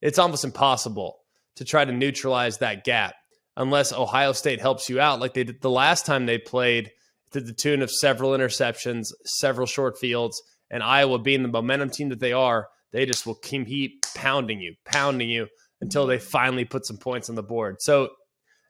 [0.00, 1.18] it's almost impossible
[1.56, 3.14] to try to neutralize that gap
[3.56, 6.90] unless Ohio State helps you out like they did the last time they played
[7.32, 10.40] to the tune of several interceptions, several short fields,
[10.70, 14.74] and Iowa being the momentum team that they are, they just will keep pounding you,
[14.84, 15.48] pounding you
[15.80, 17.76] until they finally put some points on the board.
[17.80, 18.10] So,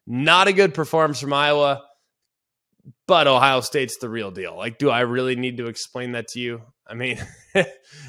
[0.07, 1.83] not a good performance from Iowa,
[3.07, 4.57] but Ohio State's the real deal.
[4.57, 6.63] Like, do I really need to explain that to you?
[6.89, 7.19] I mean,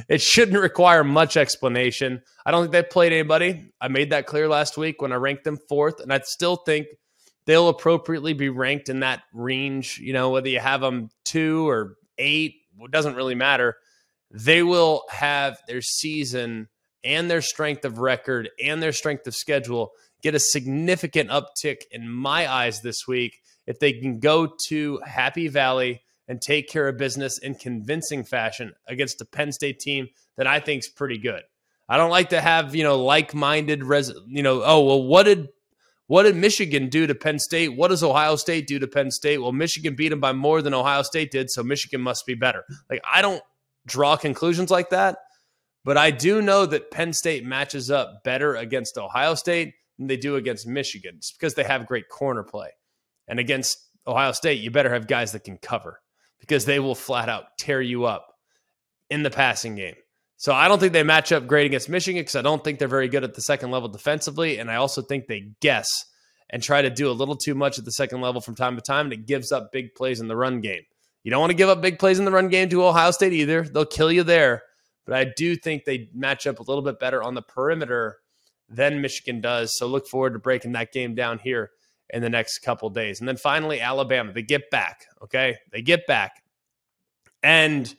[0.10, 2.22] it shouldn't require much explanation.
[2.46, 3.72] I don't think they played anybody.
[3.82, 6.88] I made that clear last week when I ranked them fourth, and I still think
[7.46, 9.98] they'll appropriately be ranked in that range.
[9.98, 13.76] You know, whether you have them two or eight, it doesn't really matter.
[14.32, 16.68] They will have their season
[17.04, 22.10] and their strength of record and their strength of schedule get a significant uptick in
[22.10, 26.98] my eyes this week if they can go to Happy Valley and take care of
[26.98, 31.42] business in convincing fashion against a Penn State team that I think is pretty good.
[31.90, 35.48] I don't like to have, you know, like-minded res you know, oh, well what did
[36.08, 37.76] what did Michigan do to Penn State?
[37.76, 39.40] What does Ohio State do to Penn State?
[39.40, 42.64] Well, Michigan beat them by more than Ohio State did, so Michigan must be better.
[42.90, 43.42] Like I don't
[43.86, 45.18] draw conclusions like that,
[45.86, 50.18] but I do know that Penn State matches up better against Ohio State than they
[50.18, 52.70] do against Michigan just because they have great corner play.
[53.30, 56.00] And against Ohio State, you better have guys that can cover
[56.40, 58.34] because they will flat out tear you up
[59.10, 59.96] in the passing game.
[60.38, 62.88] So I don't think they match up great against Michigan because I don't think they're
[62.88, 64.60] very good at the second level defensively.
[64.60, 65.88] And I also think they guess
[66.50, 68.82] and try to do a little too much at the second level from time to
[68.82, 69.08] time.
[69.08, 70.84] And it gives up big plays in the run game.
[71.24, 73.34] You don't want to give up big plays in the run game to Ohio State
[73.34, 73.64] either.
[73.64, 74.64] They'll kill you there.
[75.06, 78.18] But I do think they match up a little bit better on the perimeter
[78.70, 79.76] than Michigan does.
[79.76, 81.72] So look forward to breaking that game down here
[82.10, 83.20] in the next couple days.
[83.20, 85.06] And then finally, Alabama, they get back.
[85.24, 85.58] Okay.
[85.72, 86.42] They get back.
[87.44, 87.94] And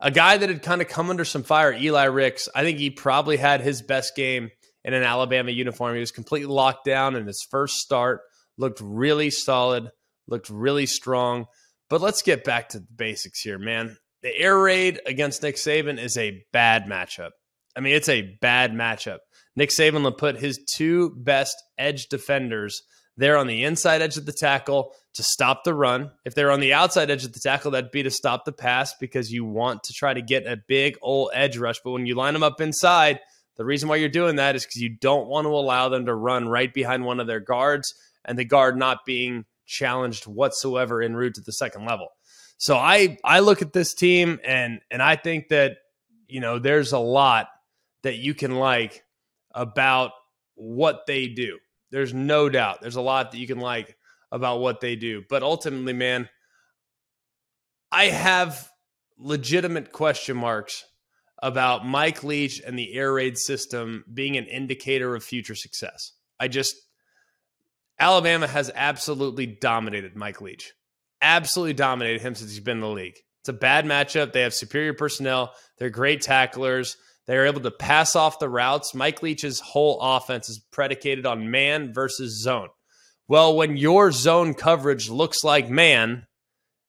[0.00, 2.90] a guy that had kind of come under some fire, Eli Ricks, I think he
[2.90, 4.50] probably had his best game
[4.84, 5.94] in an Alabama uniform.
[5.94, 8.20] He was completely locked down in his first start,
[8.56, 9.90] looked really solid,
[10.28, 11.46] looked really strong.
[11.90, 13.96] But let's get back to the basics here, man.
[14.22, 17.30] The air raid against Nick Saban is a bad matchup.
[17.76, 19.18] I mean, it's a bad matchup.
[19.56, 22.82] Nick Saban will put his two best edge defenders
[23.18, 26.12] there on the inside edge of the tackle to stop the run.
[26.24, 28.94] If they're on the outside edge of the tackle, that'd be to stop the pass
[28.98, 31.80] because you want to try to get a big old edge rush.
[31.84, 33.20] But when you line them up inside,
[33.56, 36.14] the reason why you're doing that is because you don't want to allow them to
[36.14, 37.92] run right behind one of their guards
[38.24, 42.08] and the guard not being challenged whatsoever en route to the second level.
[42.56, 45.78] So I I look at this team and and I think that
[46.28, 47.48] you know there's a lot
[48.02, 49.02] that you can like
[49.52, 50.12] about
[50.54, 51.58] what they do.
[51.90, 52.80] There's no doubt.
[52.80, 53.96] There's a lot that you can like
[54.30, 55.22] about what they do.
[55.28, 56.28] But ultimately, man,
[57.90, 58.68] I have
[59.18, 60.84] legitimate question marks
[61.42, 66.12] about Mike Leach and the air raid system being an indicator of future success.
[66.38, 66.74] I just,
[67.98, 70.72] Alabama has absolutely dominated Mike Leach,
[71.22, 73.18] absolutely dominated him since he's been in the league.
[73.40, 74.32] It's a bad matchup.
[74.32, 76.96] They have superior personnel, they're great tacklers.
[77.28, 78.94] They are able to pass off the routes.
[78.94, 82.70] Mike Leach's whole offense is predicated on man versus zone.
[83.28, 86.26] Well, when your zone coverage looks like man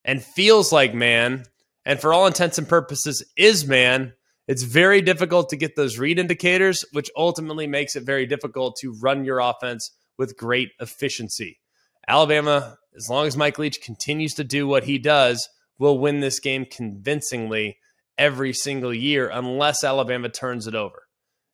[0.06, 1.44] and feels like man,
[1.86, 4.14] and for all intents and purposes is man,
[4.48, 8.96] it's very difficult to get those read indicators, which ultimately makes it very difficult to
[9.02, 11.60] run your offense with great efficiency.
[12.08, 16.40] Alabama, as long as Mike Leach continues to do what he does, will win this
[16.40, 17.78] game convincingly
[18.20, 21.08] every single year unless Alabama turns it over.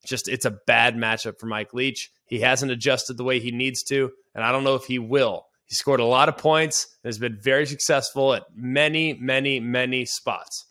[0.05, 2.11] Just it's a bad matchup for Mike Leach.
[2.25, 5.45] He hasn't adjusted the way he needs to, and I don't know if he will.
[5.65, 10.05] He scored a lot of points and has been very successful at many, many, many
[10.05, 10.65] spots.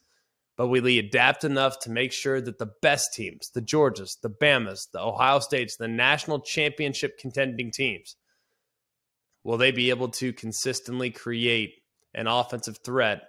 [0.57, 4.31] But will he adapt enough to make sure that the best teams, the Georgias, the
[4.31, 8.15] Bamas, the Ohio States, the national championship contending teams,
[9.43, 11.75] will they be able to consistently create
[12.15, 13.23] an offensive threat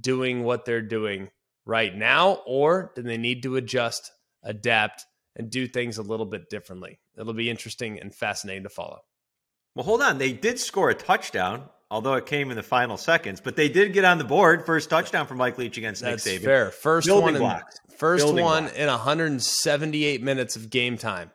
[0.00, 1.30] doing what they're doing
[1.66, 2.42] right now?
[2.46, 4.10] Or do they need to adjust,
[4.42, 5.04] adapt,
[5.36, 7.00] and do things a little bit differently?
[7.18, 9.00] It'll be interesting and fascinating to follow.
[9.74, 10.18] Well, hold on.
[10.18, 13.40] They did score a touchdown, although it came in the final seconds.
[13.40, 14.64] But they did get on the board.
[14.66, 16.44] First touchdown from Mike Leach against That's Nick Saban.
[16.44, 16.70] fair.
[16.70, 17.80] First Building one, blocks.
[17.90, 18.76] in, first Building one blocks.
[18.78, 21.30] in 178 minutes of game time.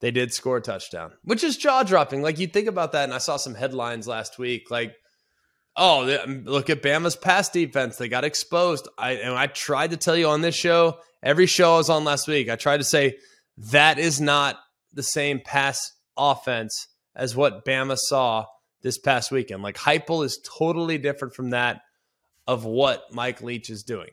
[0.00, 2.22] They did score a touchdown, which is jaw dropping.
[2.22, 4.94] Like you think about that, and I saw some headlines last week, like,
[5.76, 9.90] "Oh, they- um, look at Bama's pass defense; they got exposed." I and I tried
[9.90, 12.78] to tell you on this show, every show I was on last week, I tried
[12.78, 13.16] to say
[13.56, 14.58] that is not
[14.92, 15.80] the same pass
[16.16, 18.46] offense as what Bama saw
[18.82, 19.62] this past weekend.
[19.62, 21.82] Like Heupel is totally different from that
[22.46, 24.10] of what Mike Leach is doing.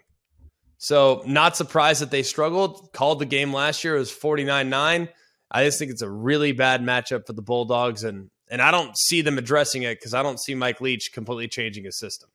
[0.77, 2.89] So, not surprised that they struggled.
[2.93, 3.95] Called the game last year.
[3.95, 5.09] It was 49 9.
[5.49, 8.03] I just think it's a really bad matchup for the Bulldogs.
[8.03, 11.47] And, and I don't see them addressing it because I don't see Mike Leach completely
[11.47, 12.29] changing his system.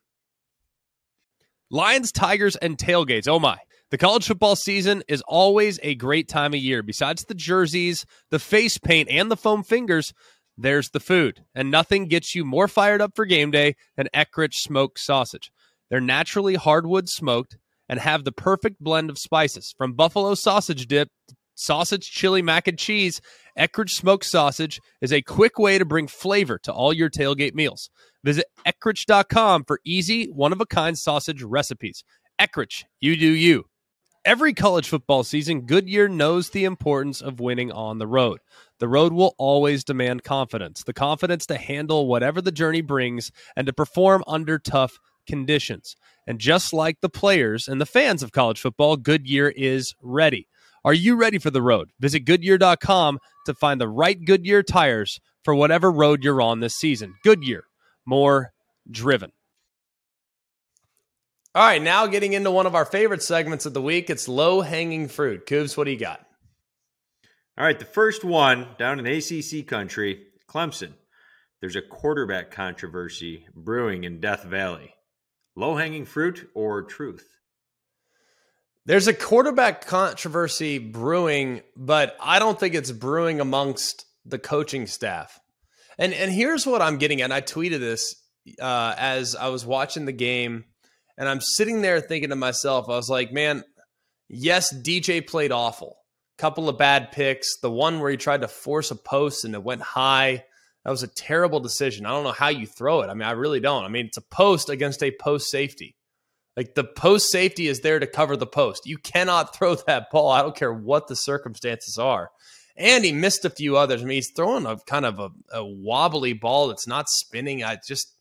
[1.71, 3.27] Lions, Tigers, and tailgates.
[3.29, 3.59] Oh my.
[3.91, 6.83] The college football season is always a great time of year.
[6.83, 10.15] Besides the jerseys, the face paint, and the foam fingers,
[10.57, 11.45] there's the food.
[11.55, 15.51] And nothing gets you more fired up for game day than Eckrich smoked sausage.
[15.91, 19.75] They're naturally hardwood smoked and have the perfect blend of spices.
[19.77, 21.09] From buffalo sausage dip,
[21.63, 23.21] sausage, chili, mac and cheese,
[23.59, 27.91] Eckrich smoked sausage is a quick way to bring flavor to all your tailgate meals.
[28.25, 32.05] Visit Eckrich.com for easy, one of a kind sausage recipes.
[32.41, 33.65] Eckrich, you do you.
[34.25, 38.39] Every college football season, Goodyear knows the importance of winning on the road.
[38.79, 43.67] The road will always demand confidence the confidence to handle whatever the journey brings and
[43.67, 45.97] to perform under tough conditions.
[46.27, 50.47] And just like the players and the fans of college football, Goodyear is ready.
[50.85, 51.91] Are you ready for the road?
[52.01, 57.15] Visit Goodyear.com to find the right Goodyear tires for whatever road you're on this season.
[57.23, 57.65] Goodyear,
[58.05, 58.53] more
[58.91, 59.33] driven.
[61.55, 64.09] All right, now getting into one of our favorite segments of the week.
[64.09, 65.47] It's low hanging fruit.
[65.47, 66.25] Coobs, what do you got?
[67.59, 70.95] All right, the first one down in ACC country, Clemson.
[71.61, 74.95] There's a quarterback controversy brewing in Death Valley.
[75.55, 77.29] Low hanging fruit or truth?
[78.85, 85.39] There's a quarterback controversy brewing, but I don't think it's brewing amongst the coaching staff.
[85.99, 87.31] And and here's what I'm getting at.
[87.31, 88.17] I tweeted this
[88.61, 90.65] uh, as I was watching the game,
[91.17, 93.63] and I'm sitting there thinking to myself, I was like, man,
[94.29, 95.97] yes, DJ played awful.
[96.39, 97.61] Couple of bad picks.
[97.61, 100.45] The one where he tried to force a post and it went high.
[100.85, 102.05] That was a terrible decision.
[102.05, 103.11] I don't know how you throw it.
[103.11, 103.85] I mean, I really don't.
[103.85, 105.95] I mean, it's a post against a post safety.
[106.57, 108.83] Like the post safety is there to cover the post.
[108.87, 110.31] You cannot throw that ball.
[110.31, 112.31] I don't care what the circumstances are.
[112.77, 114.03] And he missed a few others.
[114.03, 117.63] I mean, he's throwing a kind of a, a wobbly ball that's not spinning.
[117.63, 118.15] I just,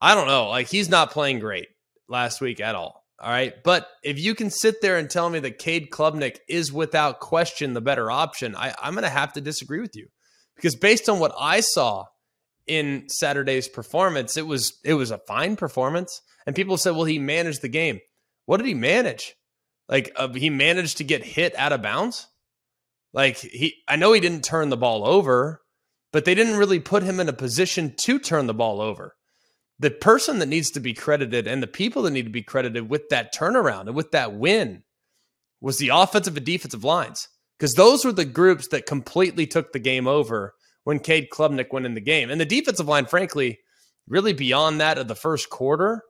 [0.00, 0.48] I don't know.
[0.48, 1.68] Like he's not playing great
[2.08, 3.04] last week at all.
[3.20, 3.54] All right.
[3.62, 7.72] But if you can sit there and tell me that Cade Klubnik is without question
[7.72, 10.08] the better option, I, I'm going to have to disagree with you
[10.56, 12.06] because based on what I saw
[12.66, 16.20] in Saturday's performance, it was it was a fine performance.
[16.46, 18.00] And people said, "Well, he managed the game."
[18.46, 19.34] What did he manage?
[19.88, 22.26] Like uh, he managed to get hit out of bounds.
[23.12, 25.60] Like he, I know he didn't turn the ball over,
[26.12, 29.14] but they didn't really put him in a position to turn the ball over.
[29.78, 32.88] The person that needs to be credited and the people that need to be credited
[32.88, 34.84] with that turnaround and with that win
[35.60, 39.78] was the offensive and defensive lines because those were the groups that completely took the
[39.78, 42.30] game over when Cade Klubnik went in the game.
[42.30, 43.60] And the defensive line, frankly,
[44.08, 46.02] really beyond that of the first quarter,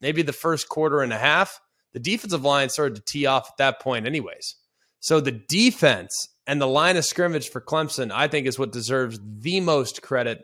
[0.00, 1.60] maybe the first quarter and a half,
[1.92, 4.56] the defensive line started to tee off at that point, anyways.
[5.00, 9.18] So the defense and the line of scrimmage for Clemson, I think, is what deserves
[9.22, 10.42] the most credit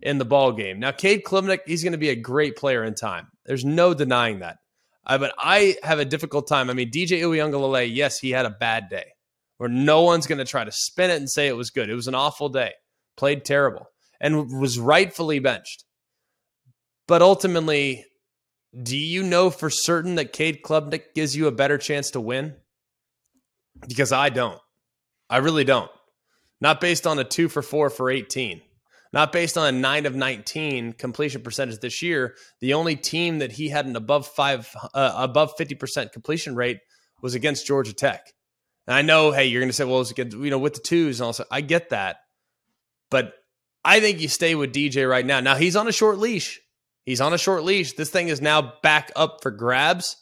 [0.00, 0.80] in the ball game.
[0.80, 3.28] Now, Cade Klubnik, he's going to be a great player in time.
[3.46, 4.58] There's no denying that.
[5.04, 6.70] Uh, but I have a difficult time.
[6.70, 9.06] I mean, DJ Uiagalelei, yes, he had a bad day
[9.58, 11.88] where no one's going to try to spin it and say it was good.
[11.88, 12.72] It was an awful day.
[13.16, 13.86] Played terrible
[14.20, 15.84] and was rightfully benched.
[17.08, 18.06] But ultimately,
[18.80, 22.54] do you know for certain that Cade Klubnik gives you a better chance to win?
[23.86, 24.60] Because I don't.
[25.28, 25.90] I really don't.
[26.60, 28.62] Not based on a two for four for 18.
[29.12, 32.34] not based on a 9 of 19 completion percentage this year.
[32.60, 36.78] The only team that he had an above 5 uh, above 50% completion rate
[37.20, 38.32] was against Georgia Tech.
[38.86, 40.80] And I know, hey, you're going to say, well, it's against, you know, with the
[40.80, 42.16] twos and also, I get that.
[43.12, 43.34] But
[43.84, 45.40] I think you stay with DJ right now.
[45.40, 46.60] Now he's on a short leash.
[47.04, 47.92] He's on a short leash.
[47.92, 50.16] This thing is now back up for grabs.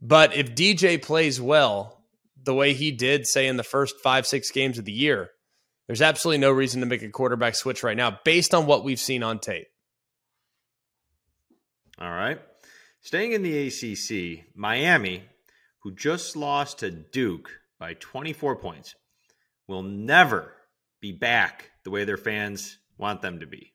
[0.00, 2.04] But if DJ plays well,
[2.44, 5.30] the way he did, say, in the first five, six games of the year,
[5.86, 9.00] there's absolutely no reason to make a quarterback switch right now based on what we've
[9.00, 9.68] seen on tape.
[11.98, 12.38] All right.
[13.00, 15.22] Staying in the ACC, Miami,
[15.80, 18.94] who just lost to Duke by 24 points,
[19.66, 20.52] will never
[21.00, 23.72] be back the way their fans want them to be.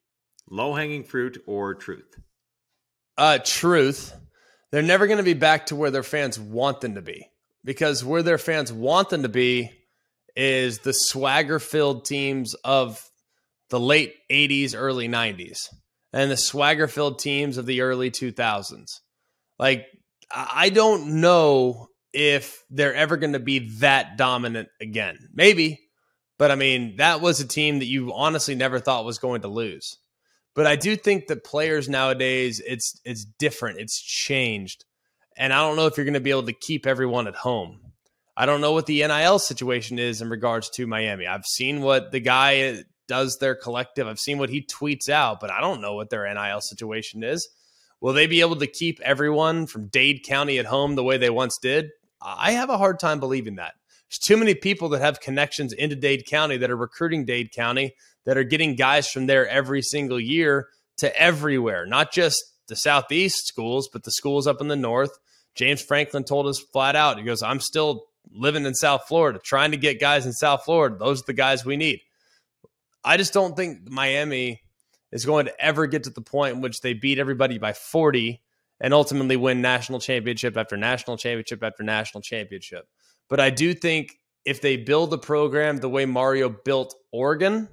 [0.47, 2.15] Low hanging fruit or truth?
[3.17, 4.13] Uh, truth.
[4.69, 7.27] They're never going to be back to where their fans want them to be
[7.65, 9.71] because where their fans want them to be
[10.35, 13.03] is the swagger filled teams of
[13.71, 15.69] the late 80s, early 90s,
[16.11, 18.99] and the swagger filled teams of the early 2000s.
[19.57, 19.87] Like,
[20.31, 25.17] I don't know if they're ever going to be that dominant again.
[25.33, 25.79] Maybe,
[26.43, 29.47] but I mean, that was a team that you honestly never thought was going to
[29.47, 29.97] lose.
[30.53, 33.79] But I do think that players nowadays, it's it's different.
[33.79, 34.83] It's changed,
[35.37, 37.79] and I don't know if you're going to be able to keep everyone at home.
[38.35, 41.27] I don't know what the NIL situation is in regards to Miami.
[41.27, 44.05] I've seen what the guy does their collective.
[44.05, 47.47] I've seen what he tweets out, but I don't know what their NIL situation is.
[48.01, 51.29] Will they be able to keep everyone from Dade County at home the way they
[51.29, 51.91] once did?
[52.21, 53.75] I have a hard time believing that.
[54.13, 57.95] There's too many people that have connections into Dade County that are recruiting Dade County
[58.25, 63.47] that are getting guys from there every single year to everywhere, not just the Southeast
[63.47, 65.17] schools, but the schools up in the North.
[65.55, 69.71] James Franklin told us flat out, he goes, I'm still living in South Florida, trying
[69.71, 70.95] to get guys in South Florida.
[70.95, 71.99] Those are the guys we need.
[73.03, 74.61] I just don't think Miami
[75.11, 78.43] is going to ever get to the point in which they beat everybody by 40
[78.79, 82.87] and ultimately win national championship after national championship after national championship.
[83.33, 87.67] But I do think if they build the program the way Mario built Oregon,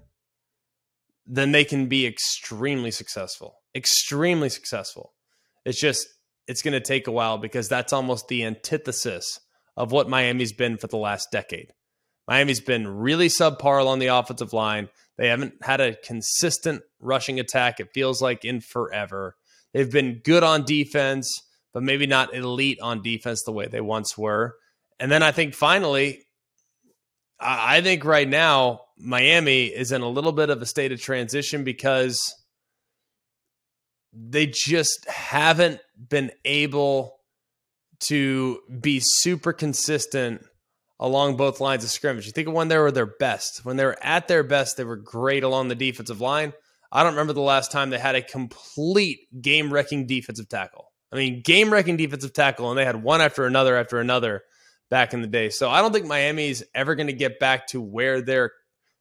[1.26, 3.58] then they can be extremely successful.
[3.74, 5.12] Extremely successful.
[5.66, 6.06] It's just,
[6.48, 9.38] it's going to take a while because that's almost the antithesis
[9.76, 11.74] of what Miami's been for the last decade.
[12.26, 14.88] Miami's been really subpar along the offensive line.
[15.18, 19.36] They haven't had a consistent rushing attack, it feels like, in forever.
[19.74, 21.30] They've been good on defense,
[21.74, 24.56] but maybe not elite on defense the way they once were.
[25.00, 26.20] And then I think finally,
[27.40, 31.64] I think right now Miami is in a little bit of a state of transition
[31.64, 32.20] because
[34.12, 37.16] they just haven't been able
[38.00, 40.44] to be super consistent
[40.98, 42.26] along both lines of scrimmage.
[42.26, 43.64] You think of when they were their best.
[43.64, 46.52] When they were at their best, they were great along the defensive line.
[46.92, 50.92] I don't remember the last time they had a complete game wrecking defensive tackle.
[51.10, 54.42] I mean, game wrecking defensive tackle, and they had one after another after another
[54.90, 55.48] back in the day.
[55.48, 58.52] So I don't think Miami's ever going to get back to where their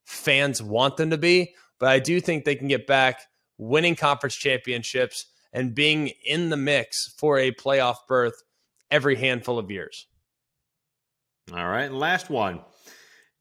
[0.06, 3.22] fans want them to be, but I do think they can get back
[3.58, 8.44] winning conference championships and being in the mix for a playoff berth
[8.92, 10.08] every handful of years.
[11.52, 12.62] All right, last one.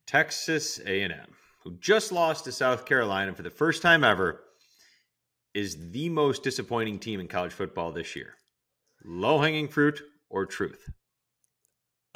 [0.07, 4.41] Texas A&M, who just lost to South Carolina for the first time ever,
[5.53, 8.33] is the most disappointing team in college football this year.
[9.05, 10.89] Low-hanging fruit or truth?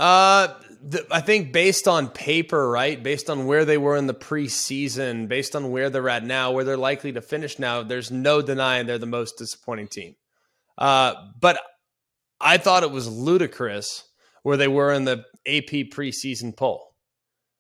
[0.04, 3.02] Uh, the, I think based on paper, right?
[3.02, 6.66] Based on where they were in the preseason, based on where they're at now, where
[6.66, 10.18] they're likely to finish now, there's no denying they're the most disappointing team.
[10.78, 11.58] Uh, but
[12.42, 14.04] I thought it was ludicrous
[14.42, 16.94] where they were in the AP preseason poll.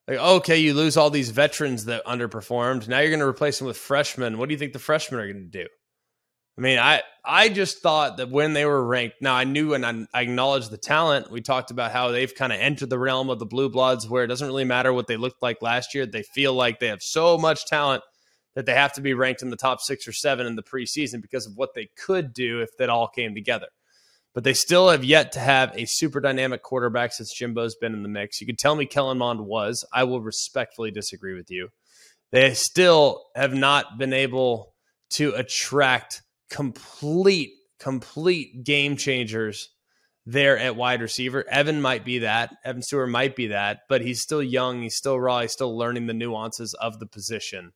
[0.05, 2.89] Like, okay, you lose all these veterans that underperformed.
[2.89, 4.37] Now you're going to replace them with freshmen.
[4.37, 5.67] What do you think the freshmen are going to do?
[6.57, 9.85] I mean, I I just thought that when they were ranked, now I knew and
[9.85, 11.31] I, I acknowledged the talent.
[11.31, 14.23] We talked about how they've kind of entered the realm of the blue bloods, where
[14.23, 16.05] it doesn't really matter what they looked like last year.
[16.05, 18.03] They feel like they have so much talent
[18.55, 21.21] that they have to be ranked in the top six or seven in the preseason
[21.21, 23.67] because of what they could do if that all came together.
[24.35, 28.03] But they still have yet to have a super dynamic quarterback since Jimbo's been in
[28.03, 28.41] the mix.
[28.41, 29.85] You could tell me Kellen Mond was.
[29.93, 31.69] I will respectfully disagree with you.
[32.31, 34.73] They still have not been able
[35.11, 36.23] to attract
[36.53, 39.69] complete, complete game changers
[40.25, 41.43] there at wide receiver.
[41.49, 42.55] Evan might be that.
[42.63, 44.83] Evan Stewart might be that, but he's still young.
[44.83, 45.41] He's still raw.
[45.41, 47.73] He's still learning the nuances of the position.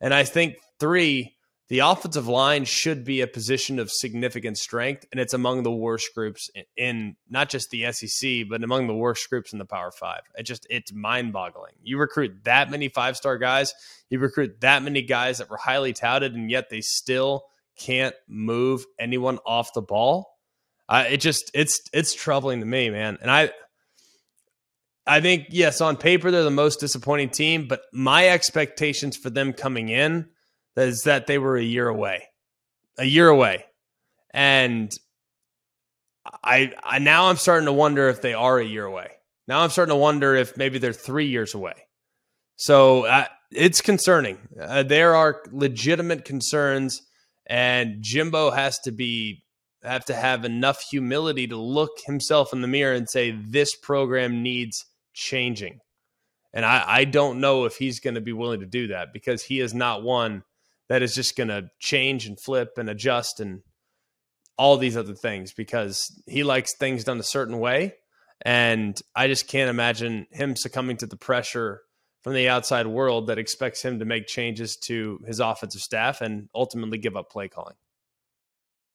[0.00, 1.36] And I think three,
[1.68, 6.08] the offensive line should be a position of significant strength, and it's among the worst
[6.14, 9.92] groups in, in, not just the SEC, but among the worst groups in the Power
[9.92, 10.22] Five.
[10.34, 11.74] It just it's mind boggling.
[11.82, 13.72] You recruit that many five star guys,
[14.10, 17.44] you recruit that many guys that were highly touted, and yet they still
[17.78, 20.38] can't move anyone off the ball.
[20.90, 23.18] It just it's it's troubling to me, man.
[23.20, 23.50] And I
[25.06, 29.52] I think yes, on paper they're the most disappointing team, but my expectations for them
[29.52, 30.28] coming in
[30.76, 32.24] is that they were a year away,
[32.98, 33.64] a year away,
[34.32, 34.92] and
[36.42, 39.10] I, I now I'm starting to wonder if they are a year away.
[39.48, 41.74] Now I'm starting to wonder if maybe they're three years away.
[42.56, 44.38] So uh, it's concerning.
[44.60, 47.02] Uh, there are legitimate concerns,
[47.46, 49.44] and Jimbo has to be
[49.82, 54.42] have to have enough humility to look himself in the mirror and say this program
[54.42, 54.84] needs
[55.14, 55.78] changing.
[56.52, 59.44] And I, I don't know if he's going to be willing to do that because
[59.44, 60.42] he is not one
[60.88, 63.60] that is just going to change and flip and adjust and
[64.58, 67.94] all these other things because he likes things done a certain way.
[68.42, 71.82] And I just can't imagine him succumbing to the pressure
[72.26, 76.48] from the outside world that expects him to make changes to his offensive staff and
[76.56, 77.76] ultimately give up play calling.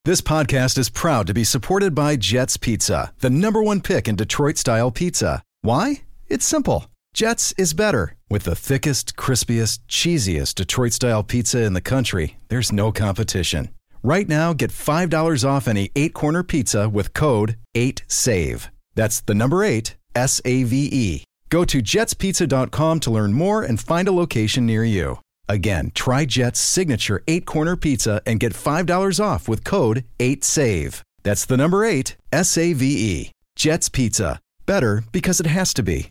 [0.04, 4.18] This podcast is proud to be supported by Jets Pizza, the number one pick in
[4.18, 5.44] Detroit style pizza.
[5.62, 6.02] Why?
[6.28, 6.88] It's simple.
[7.14, 8.16] Jets is better.
[8.30, 13.70] With the thickest, crispiest, cheesiest Detroit style pizza in the country, there's no competition.
[14.04, 18.68] Right now, get $5 off any eight corner pizza with code 8SAVE.
[18.96, 21.24] That's the number eight, S A V E.
[21.52, 25.20] Go to jetspizza.com to learn more and find a location near you.
[25.50, 31.02] Again, try Jet's signature eight corner pizza and get $5 off with code 8SAVE.
[31.24, 33.32] That's the number eight, S A V E.
[33.58, 34.40] Jet's Pizza.
[34.66, 36.10] Better because it has to be.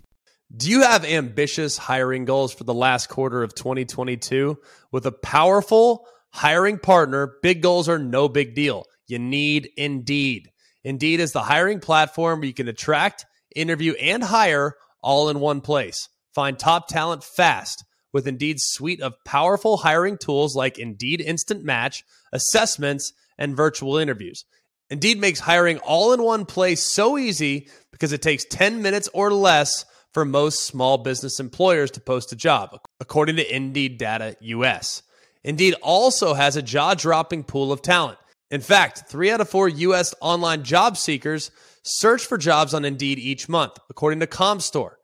[0.55, 4.59] Do you have ambitious hiring goals for the last quarter of 2022?
[4.93, 8.85] With a powerful hiring partner, big goals are no big deal.
[9.07, 10.51] You need Indeed.
[10.85, 13.25] Indeed is the hiring platform where you can attract,
[13.57, 16.09] interview, and hire all in one place.
[16.35, 22.03] Find top talent fast with Indeed's suite of powerful hiring tools like Indeed Instant Match,
[22.33, 24.45] assessments, and virtual interviews.
[24.91, 29.33] Indeed makes hiring all in one place so easy because it takes 10 minutes or
[29.33, 35.03] less for most small business employers to post a job, according to Indeed Data US.
[35.45, 38.19] Indeed also has a jaw dropping pool of talent.
[38.51, 40.13] In fact, three out of four U.S.
[40.21, 41.53] online job seekers
[41.83, 44.95] search for jobs on Indeed each month, according to comScore.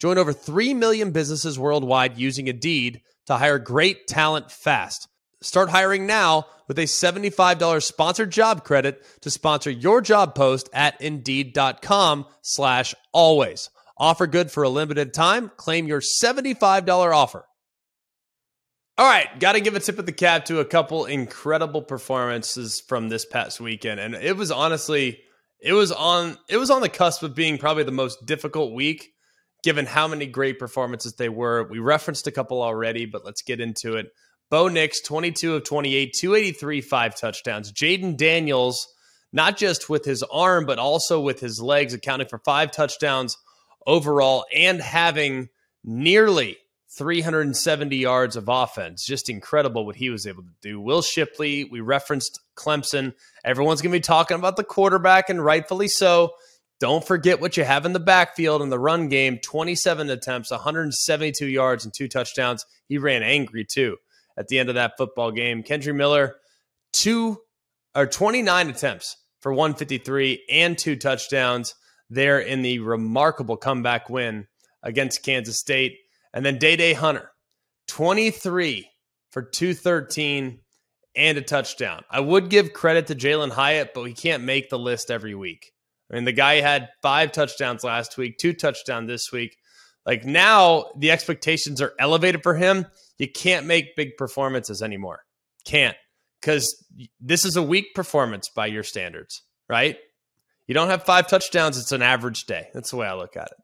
[0.00, 5.08] Join over 3 million businesses worldwide using Indeed to hire great talent fast.
[5.40, 11.00] Start hiring now with a $75 sponsored job credit to sponsor your job post at
[11.00, 13.70] Indeed.com slash always.
[13.96, 15.50] Offer good for a limited time.
[15.56, 17.44] Claim your $75 offer.
[18.96, 22.80] All right, got to give a tip of the cap to a couple incredible performances
[22.80, 25.18] from this past weekend, and it was honestly,
[25.64, 29.14] it was on, it was on the cusp of being probably the most difficult week,
[29.62, 31.66] given how many great performances they were.
[31.68, 34.08] We referenced a couple already, but let's get into it.
[34.50, 37.72] Bo Nix, 22 of 28, 283, five touchdowns.
[37.72, 38.86] Jayden Daniels,
[39.32, 43.38] not just with his arm, but also with his legs, accounting for five touchdowns
[43.86, 45.48] overall and having
[45.82, 46.58] nearly
[46.96, 49.04] 370 yards of offense.
[49.04, 50.80] Just incredible what he was able to do.
[50.80, 53.14] Will Shipley, we referenced Clemson.
[53.44, 56.32] Everyone's going to be talking about the quarterback, and rightfully so.
[56.80, 61.46] Don't forget what you have in the backfield in the run game 27 attempts, 172
[61.46, 62.66] yards, and two touchdowns.
[62.88, 63.96] He ran angry too
[64.36, 65.62] at the end of that football game.
[65.62, 66.36] Kendre Miller,
[66.92, 67.38] two
[67.94, 71.74] or 29 attempts for 153 and two touchdowns
[72.10, 74.46] there in the remarkable comeback win
[74.82, 75.98] against Kansas State.
[76.34, 77.30] And then Day Day Hunter,
[77.88, 78.90] 23
[79.30, 80.58] for 213
[81.16, 82.02] and a touchdown.
[82.10, 85.72] I would give credit to Jalin Hyatt, but he can't make the list every week.
[86.10, 89.56] I mean, the guy had five touchdowns last week, two touchdowns this week.
[90.04, 92.86] Like now, the expectations are elevated for him.
[93.18, 95.20] You can't make big performances anymore.
[95.64, 95.96] Can't.
[96.40, 96.84] Because
[97.20, 99.96] this is a weak performance by your standards, right?
[100.66, 102.68] You don't have five touchdowns, it's an average day.
[102.74, 103.56] That's the way I look at it.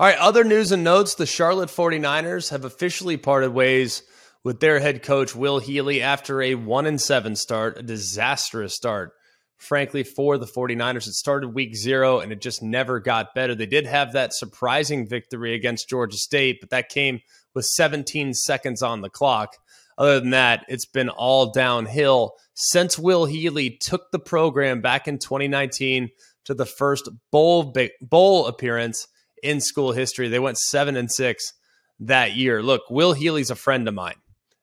[0.00, 4.02] All right, other news and notes the Charlotte 49ers have officially parted ways
[4.42, 9.12] with their head coach, Will Healy, after a 1 and 7 start, a disastrous start.
[9.58, 13.54] Frankly, for the 49ers, it started week zero and it just never got better.
[13.54, 17.20] They did have that surprising victory against Georgia State, but that came
[17.54, 19.58] with 17 seconds on the clock.
[19.98, 25.18] Other than that, it's been all downhill since Will Healy took the program back in
[25.18, 26.08] 2019
[26.46, 29.06] to the first bowl bowl appearance
[29.42, 30.28] in school history.
[30.28, 31.52] They went seven and six
[32.00, 32.62] that year.
[32.62, 34.16] Look, Will Healy's a friend of mine,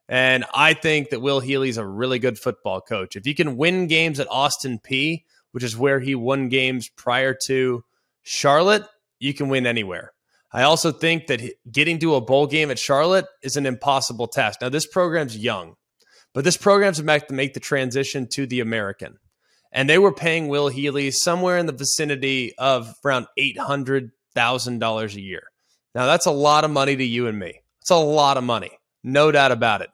[0.10, 3.16] And I think that Will Healy's a really good football coach.
[3.16, 7.36] If you can win games at Austin Peay, which is where he won games prior
[7.46, 7.84] to
[8.24, 8.86] Charlotte,
[9.20, 10.14] you can win anywhere.
[10.52, 14.62] I also think that getting to a bowl game at Charlotte is an impossible task.
[14.62, 15.76] Now, this program's young,
[16.34, 19.18] but this program's about to make the transition to the American.
[19.72, 23.28] And they were paying Will Healy somewhere in the vicinity of around
[24.38, 25.44] $800,000 a year.
[25.96, 27.62] Now, that's a lot of money to you and me.
[27.82, 28.72] It's a lot of money,
[29.04, 29.90] no doubt about it.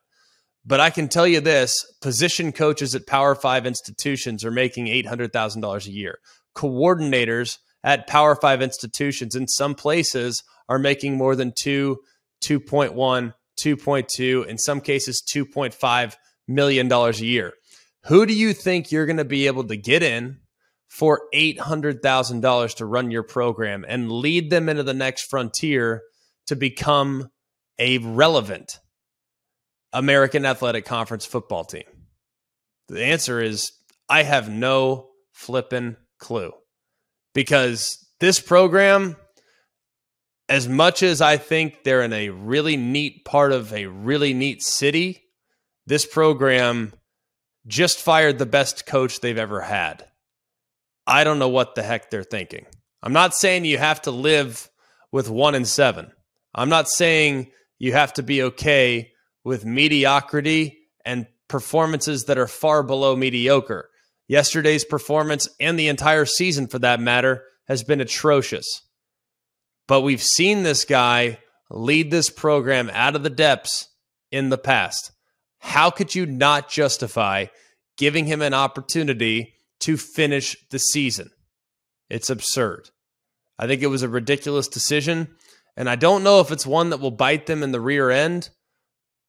[0.65, 5.85] But I can tell you this position coaches at Power Five institutions are making $800,000
[5.85, 6.19] a year.
[6.55, 11.99] Coordinators at Power Five institutions in some places are making more than two,
[12.43, 16.15] 2.1, 2.2, in some cases, $2.5
[16.47, 17.53] million a year.
[18.05, 20.39] Who do you think you're going to be able to get in
[20.93, 26.03] for $800,000 to run your program and lead them into the next frontier
[26.45, 27.29] to become
[27.79, 28.77] a relevant
[29.91, 31.85] American Athletic Conference football team?
[32.89, 33.71] The answer is
[34.07, 36.51] I have no flippin' clue
[37.33, 39.15] because this program,
[40.47, 44.61] as much as I think they're in a really neat part of a really neat
[44.61, 45.23] city,
[45.87, 46.93] this program
[47.65, 50.05] just fired the best coach they've ever had.
[51.05, 52.65] I don't know what the heck they're thinking.
[53.01, 54.69] I'm not saying you have to live
[55.11, 56.11] with one and seven.
[56.55, 59.11] I'm not saying you have to be okay
[59.43, 63.89] with mediocrity and performances that are far below mediocre.
[64.27, 68.81] Yesterday's performance and the entire season, for that matter, has been atrocious.
[69.87, 71.39] But we've seen this guy
[71.69, 73.89] lead this program out of the depths
[74.31, 75.11] in the past.
[75.59, 77.47] How could you not justify
[77.97, 79.53] giving him an opportunity
[79.83, 81.29] to finish the season?
[82.09, 82.89] It's absurd.
[83.57, 85.35] I think it was a ridiculous decision.
[85.75, 88.49] And I don't know if it's one that will bite them in the rear end,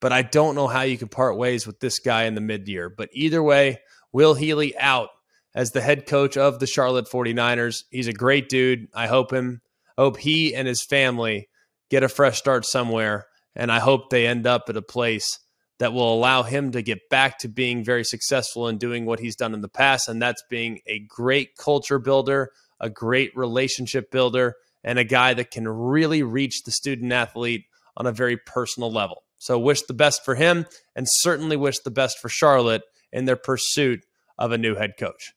[0.01, 2.69] but I don't know how you can part ways with this guy in the mid
[2.69, 2.91] year.
[2.91, 3.79] But either way,
[4.13, 5.09] Will Healy out
[5.55, 7.85] as the head coach of the Charlotte 49ers.
[7.91, 8.89] He's a great dude.
[8.95, 9.61] I hope him
[9.97, 11.49] I hope he and his family
[11.89, 15.39] get a fresh start somewhere and I hope they end up at a place
[15.79, 19.37] that will allow him to get back to being very successful in doing what he's
[19.37, 22.51] done in the past and that's being a great culture builder,
[22.81, 24.55] a great relationship builder
[24.85, 27.65] and a guy that can really reach the student athlete
[27.97, 29.25] on a very personal level.
[29.39, 33.37] So wish the best for him and certainly wish the best for Charlotte in their
[33.37, 34.05] pursuit
[34.39, 35.35] of a new head coach.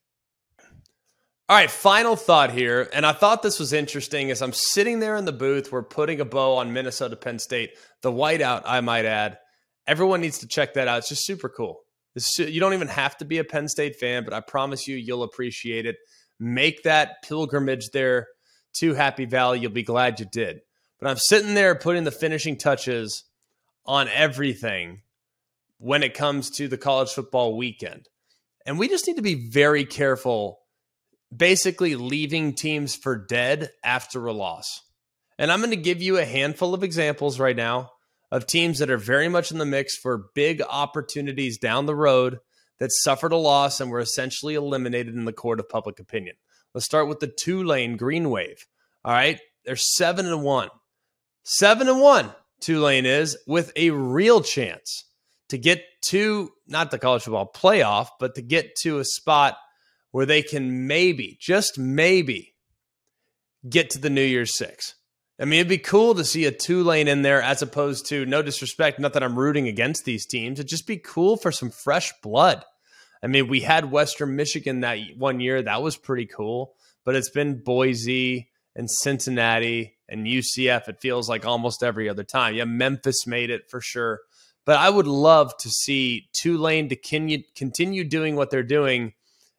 [1.50, 2.90] All right, final thought here.
[2.92, 6.20] And I thought this was interesting as I'm sitting there in the booth, we're putting
[6.20, 7.72] a bow on Minnesota Penn State,
[8.02, 9.38] the whiteout, I might add.
[9.88, 11.00] Everyone needs to check that out.
[11.00, 11.80] It's just super cool.
[12.38, 15.24] you don't even have to be a Penn State fan, but I promise you, you'll
[15.24, 15.96] appreciate it.
[16.40, 18.28] Make that pilgrimage there
[18.76, 19.60] to Happy Valley.
[19.60, 20.60] You'll be glad you did.
[21.00, 23.24] But I'm sitting there putting the finishing touches
[23.86, 25.02] on everything
[25.78, 28.10] when it comes to the college football weekend.
[28.66, 30.60] And we just need to be very careful,
[31.36, 34.82] basically leaving teams for dead after a loss.
[35.40, 37.92] And I'm going to give you a handful of examples right now
[38.32, 42.40] of teams that are very much in the mix for big opportunities down the road
[42.80, 46.36] that suffered a loss and were essentially eliminated in the court of public opinion.
[46.74, 48.68] Let's start with the Tulane Green Wave.
[49.04, 50.70] All right, they're seven and one.
[51.44, 55.06] Seven and one, Tulane is, with a real chance
[55.50, 59.58] to get to not the college football playoff, but to get to a spot
[60.12, 62.54] where they can maybe, just maybe,
[63.68, 64.96] get to the New Year's Six.
[65.40, 68.42] I mean, it'd be cool to see a Tulane in there as opposed to, no
[68.42, 70.60] disrespect, not that I'm rooting against these teams.
[70.60, 72.66] It'd just be cool for some fresh blood.
[73.22, 75.62] I mean, we had Western Michigan that one year.
[75.62, 76.74] That was pretty cool.
[77.06, 80.88] But it's been Boise and Cincinnati and UCF.
[80.88, 82.56] It feels like almost every other time.
[82.56, 84.22] Yeah, Memphis made it for sure.
[84.66, 89.14] But I would love to see Tulane to continue, continue doing what they're doing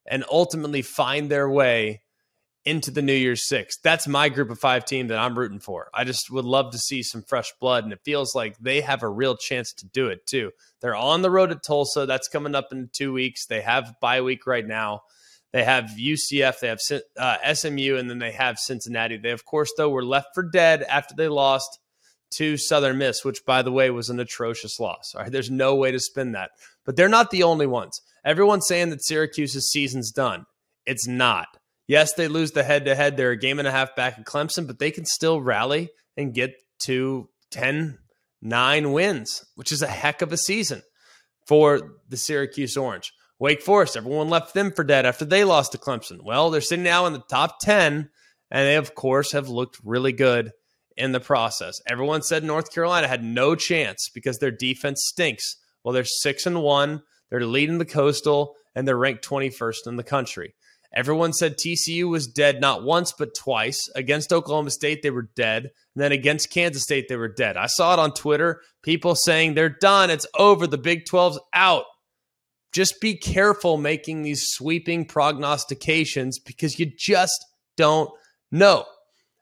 [0.07, 2.03] and ultimately find their way
[2.65, 3.79] into the New Year's Six.
[3.83, 5.89] That's my group of five team that I'm rooting for.
[5.95, 9.03] I just would love to see some fresh blood, and it feels like they have
[9.03, 10.51] a real chance to do it too.
[10.81, 12.07] They're on the road at Tulsa.
[12.07, 13.47] That's coming up in two weeks.
[13.47, 15.03] They have bye week right now.
[15.53, 16.81] They have UCF, they have
[17.17, 19.17] uh, SMU, and then they have Cincinnati.
[19.17, 21.79] They, of course, though, were left for dead after they lost
[22.35, 25.15] to Southern Miss, which, by the way, was an atrocious loss.
[25.15, 26.51] All right, there's no way to spin that.
[26.85, 28.03] But they're not the only ones.
[28.25, 30.45] Everyone's saying that Syracuse's season's done.
[30.85, 31.49] It's not.
[31.89, 33.17] Yes, they lose the head to head.
[33.17, 36.35] They're a game and a half back at Clemson, but they can still rally and
[36.35, 37.99] get to 10,
[38.43, 40.83] 9 wins, which is a heck of a season
[41.47, 43.13] for the Syracuse Orange.
[43.41, 46.23] Wake Forest, everyone left them for dead after they lost to Clemson.
[46.23, 48.11] Well, they're sitting now in the top 10,
[48.51, 50.53] and they, of course, have looked really good
[50.97, 51.81] in the process.
[51.89, 55.57] Everyone said North Carolina had no chance because their defense stinks.
[55.83, 57.03] Well, they're six and one.
[57.31, 60.55] They're leading the coastal and they're ranked 21st in the country.
[60.95, 63.79] Everyone said TCU was dead not once, but twice.
[63.95, 65.65] Against Oklahoma State, they were dead.
[65.65, 67.57] And then against Kansas State, they were dead.
[67.57, 68.63] I saw it on Twitter.
[68.83, 70.11] People saying they're done.
[70.11, 70.67] It's over.
[70.67, 71.85] The Big 12's out.
[72.73, 77.45] Just be careful making these sweeping prognostications because you just
[77.77, 78.11] don't
[78.51, 78.85] know.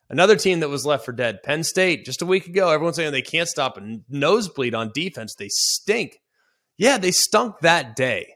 [0.09, 3.11] Another team that was left for dead, Penn State, just a week ago, everyone's saying
[3.11, 5.35] they can't stop a nosebleed on defense.
[5.35, 6.21] They stink.
[6.79, 8.35] Yeah, they stunk that day,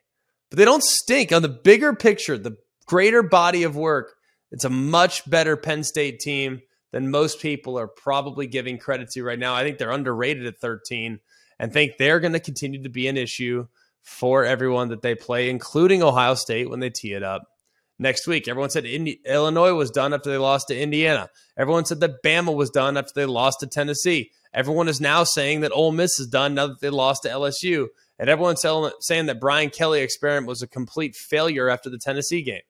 [0.49, 1.33] but they don't stink.
[1.33, 2.57] On the bigger picture, the
[2.91, 4.17] greater body of work,
[4.51, 6.61] it's a much better Penn State team
[6.91, 9.55] than most people are probably giving credit to right now.
[9.55, 11.21] I think they're underrated at 13
[11.61, 13.69] and think they're going to continue to be an issue
[14.03, 17.45] for everyone that they play, including Ohio State when they tee it up
[18.01, 18.49] next week.
[18.49, 21.29] Everyone said Indi- Illinois was done after they lost to Indiana.
[21.57, 24.33] Everyone said that Bama was done after they lost to Tennessee.
[24.53, 27.87] Everyone is now saying that Ole Miss is done now that they lost to LSU.
[28.19, 28.65] And everyone's
[29.01, 32.63] saying that Brian Kelly experiment was a complete failure after the Tennessee game.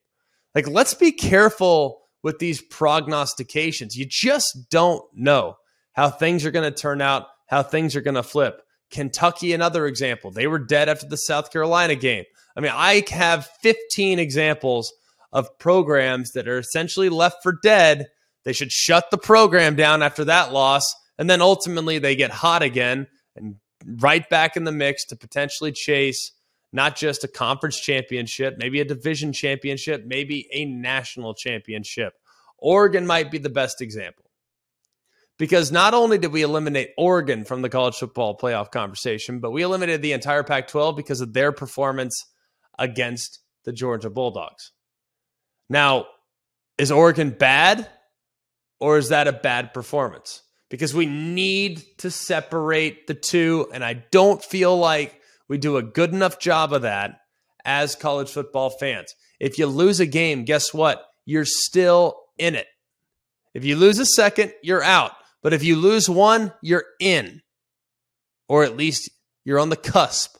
[0.54, 3.96] Like, let's be careful with these prognostications.
[3.96, 5.56] You just don't know
[5.92, 8.62] how things are going to turn out, how things are going to flip.
[8.90, 10.30] Kentucky, another example.
[10.30, 12.24] They were dead after the South Carolina game.
[12.56, 14.92] I mean, I have 15 examples
[15.32, 18.08] of programs that are essentially left for dead.
[18.44, 20.84] They should shut the program down after that loss.
[21.18, 25.72] And then ultimately they get hot again and right back in the mix to potentially
[25.72, 26.32] chase
[26.72, 32.14] not just a conference championship, maybe a division championship, maybe a national championship.
[32.58, 34.24] Oregon might be the best example.
[35.38, 39.62] Because not only did we eliminate Oregon from the college football playoff conversation, but we
[39.62, 42.26] eliminated the entire Pac 12 because of their performance
[42.78, 44.72] against the Georgia Bulldogs.
[45.70, 46.06] Now,
[46.76, 47.88] is Oregon bad
[48.80, 50.42] or is that a bad performance?
[50.68, 53.68] Because we need to separate the two.
[53.72, 55.19] And I don't feel like
[55.50, 57.22] we do a good enough job of that
[57.64, 59.16] as college football fans.
[59.40, 61.04] If you lose a game, guess what?
[61.26, 62.68] You're still in it.
[63.52, 65.10] If you lose a second, you're out.
[65.42, 67.42] But if you lose one, you're in.
[68.48, 69.10] Or at least
[69.44, 70.36] you're on the cusp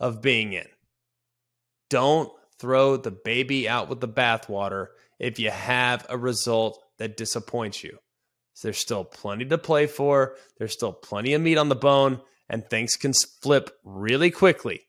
[0.00, 0.66] of being in.
[1.90, 4.86] Don't throw the baby out with the bathwater
[5.18, 7.98] if you have a result that disappoints you.
[8.62, 10.36] There's still plenty to play for.
[10.58, 14.80] There's still plenty of meat on the bone, and things can flip really quickly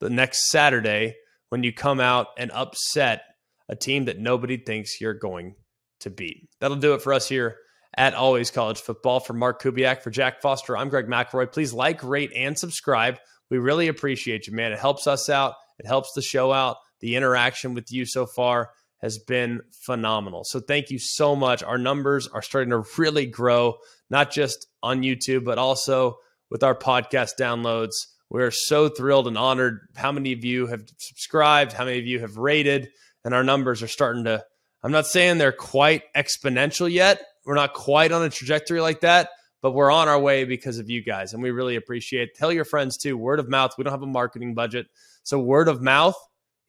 [0.00, 1.14] the next Saturday
[1.48, 3.22] when you come out and upset
[3.68, 5.54] a team that nobody thinks you're going
[6.00, 6.48] to beat.
[6.60, 7.56] That'll do it for us here
[7.96, 9.20] at Always College Football.
[9.20, 11.52] For Mark Kubiak, for Jack Foster, I'm Greg McElroy.
[11.52, 13.18] Please like, rate, and subscribe.
[13.50, 14.72] We really appreciate you, man.
[14.72, 15.54] It helps us out.
[15.78, 16.78] It helps the show out.
[17.00, 18.70] The interaction with you so far
[19.00, 20.44] has been phenomenal.
[20.44, 21.62] So thank you so much.
[21.62, 23.76] Our numbers are starting to really grow,
[24.10, 26.16] not just on YouTube, but also
[26.52, 27.94] with our podcast downloads.
[28.28, 32.20] We're so thrilled and honored how many of you have subscribed, how many of you
[32.20, 32.90] have rated,
[33.24, 34.44] and our numbers are starting to.
[34.82, 37.22] I'm not saying they're quite exponential yet.
[37.46, 39.30] We're not quite on a trajectory like that,
[39.62, 42.36] but we're on our way because of you guys, and we really appreciate it.
[42.36, 43.16] Tell your friends too.
[43.16, 43.72] Word of mouth.
[43.78, 44.88] We don't have a marketing budget.
[45.22, 46.16] So word of mouth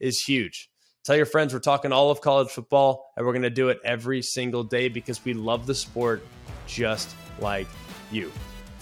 [0.00, 0.70] is huge.
[1.04, 3.80] Tell your friends we're talking all of college football, and we're going to do it
[3.84, 6.24] every single day because we love the sport
[6.66, 7.68] just like
[8.10, 8.32] you.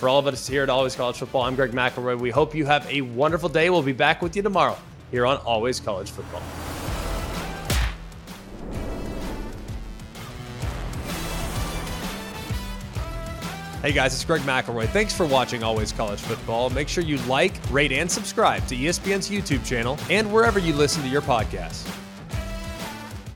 [0.03, 2.18] For all of us here at Always College Football, I'm Greg McElroy.
[2.18, 3.70] We hope you have a wonderful day.
[3.70, 4.76] We'll be back with you tomorrow
[5.12, 6.40] here on Always College Football.
[13.80, 14.88] Hey guys, it's Greg McElroy.
[14.88, 16.70] Thanks for watching Always College Football.
[16.70, 21.05] Make sure you like, rate, and subscribe to ESPN's YouTube channel and wherever you listen
[21.05, 21.88] to your podcasts.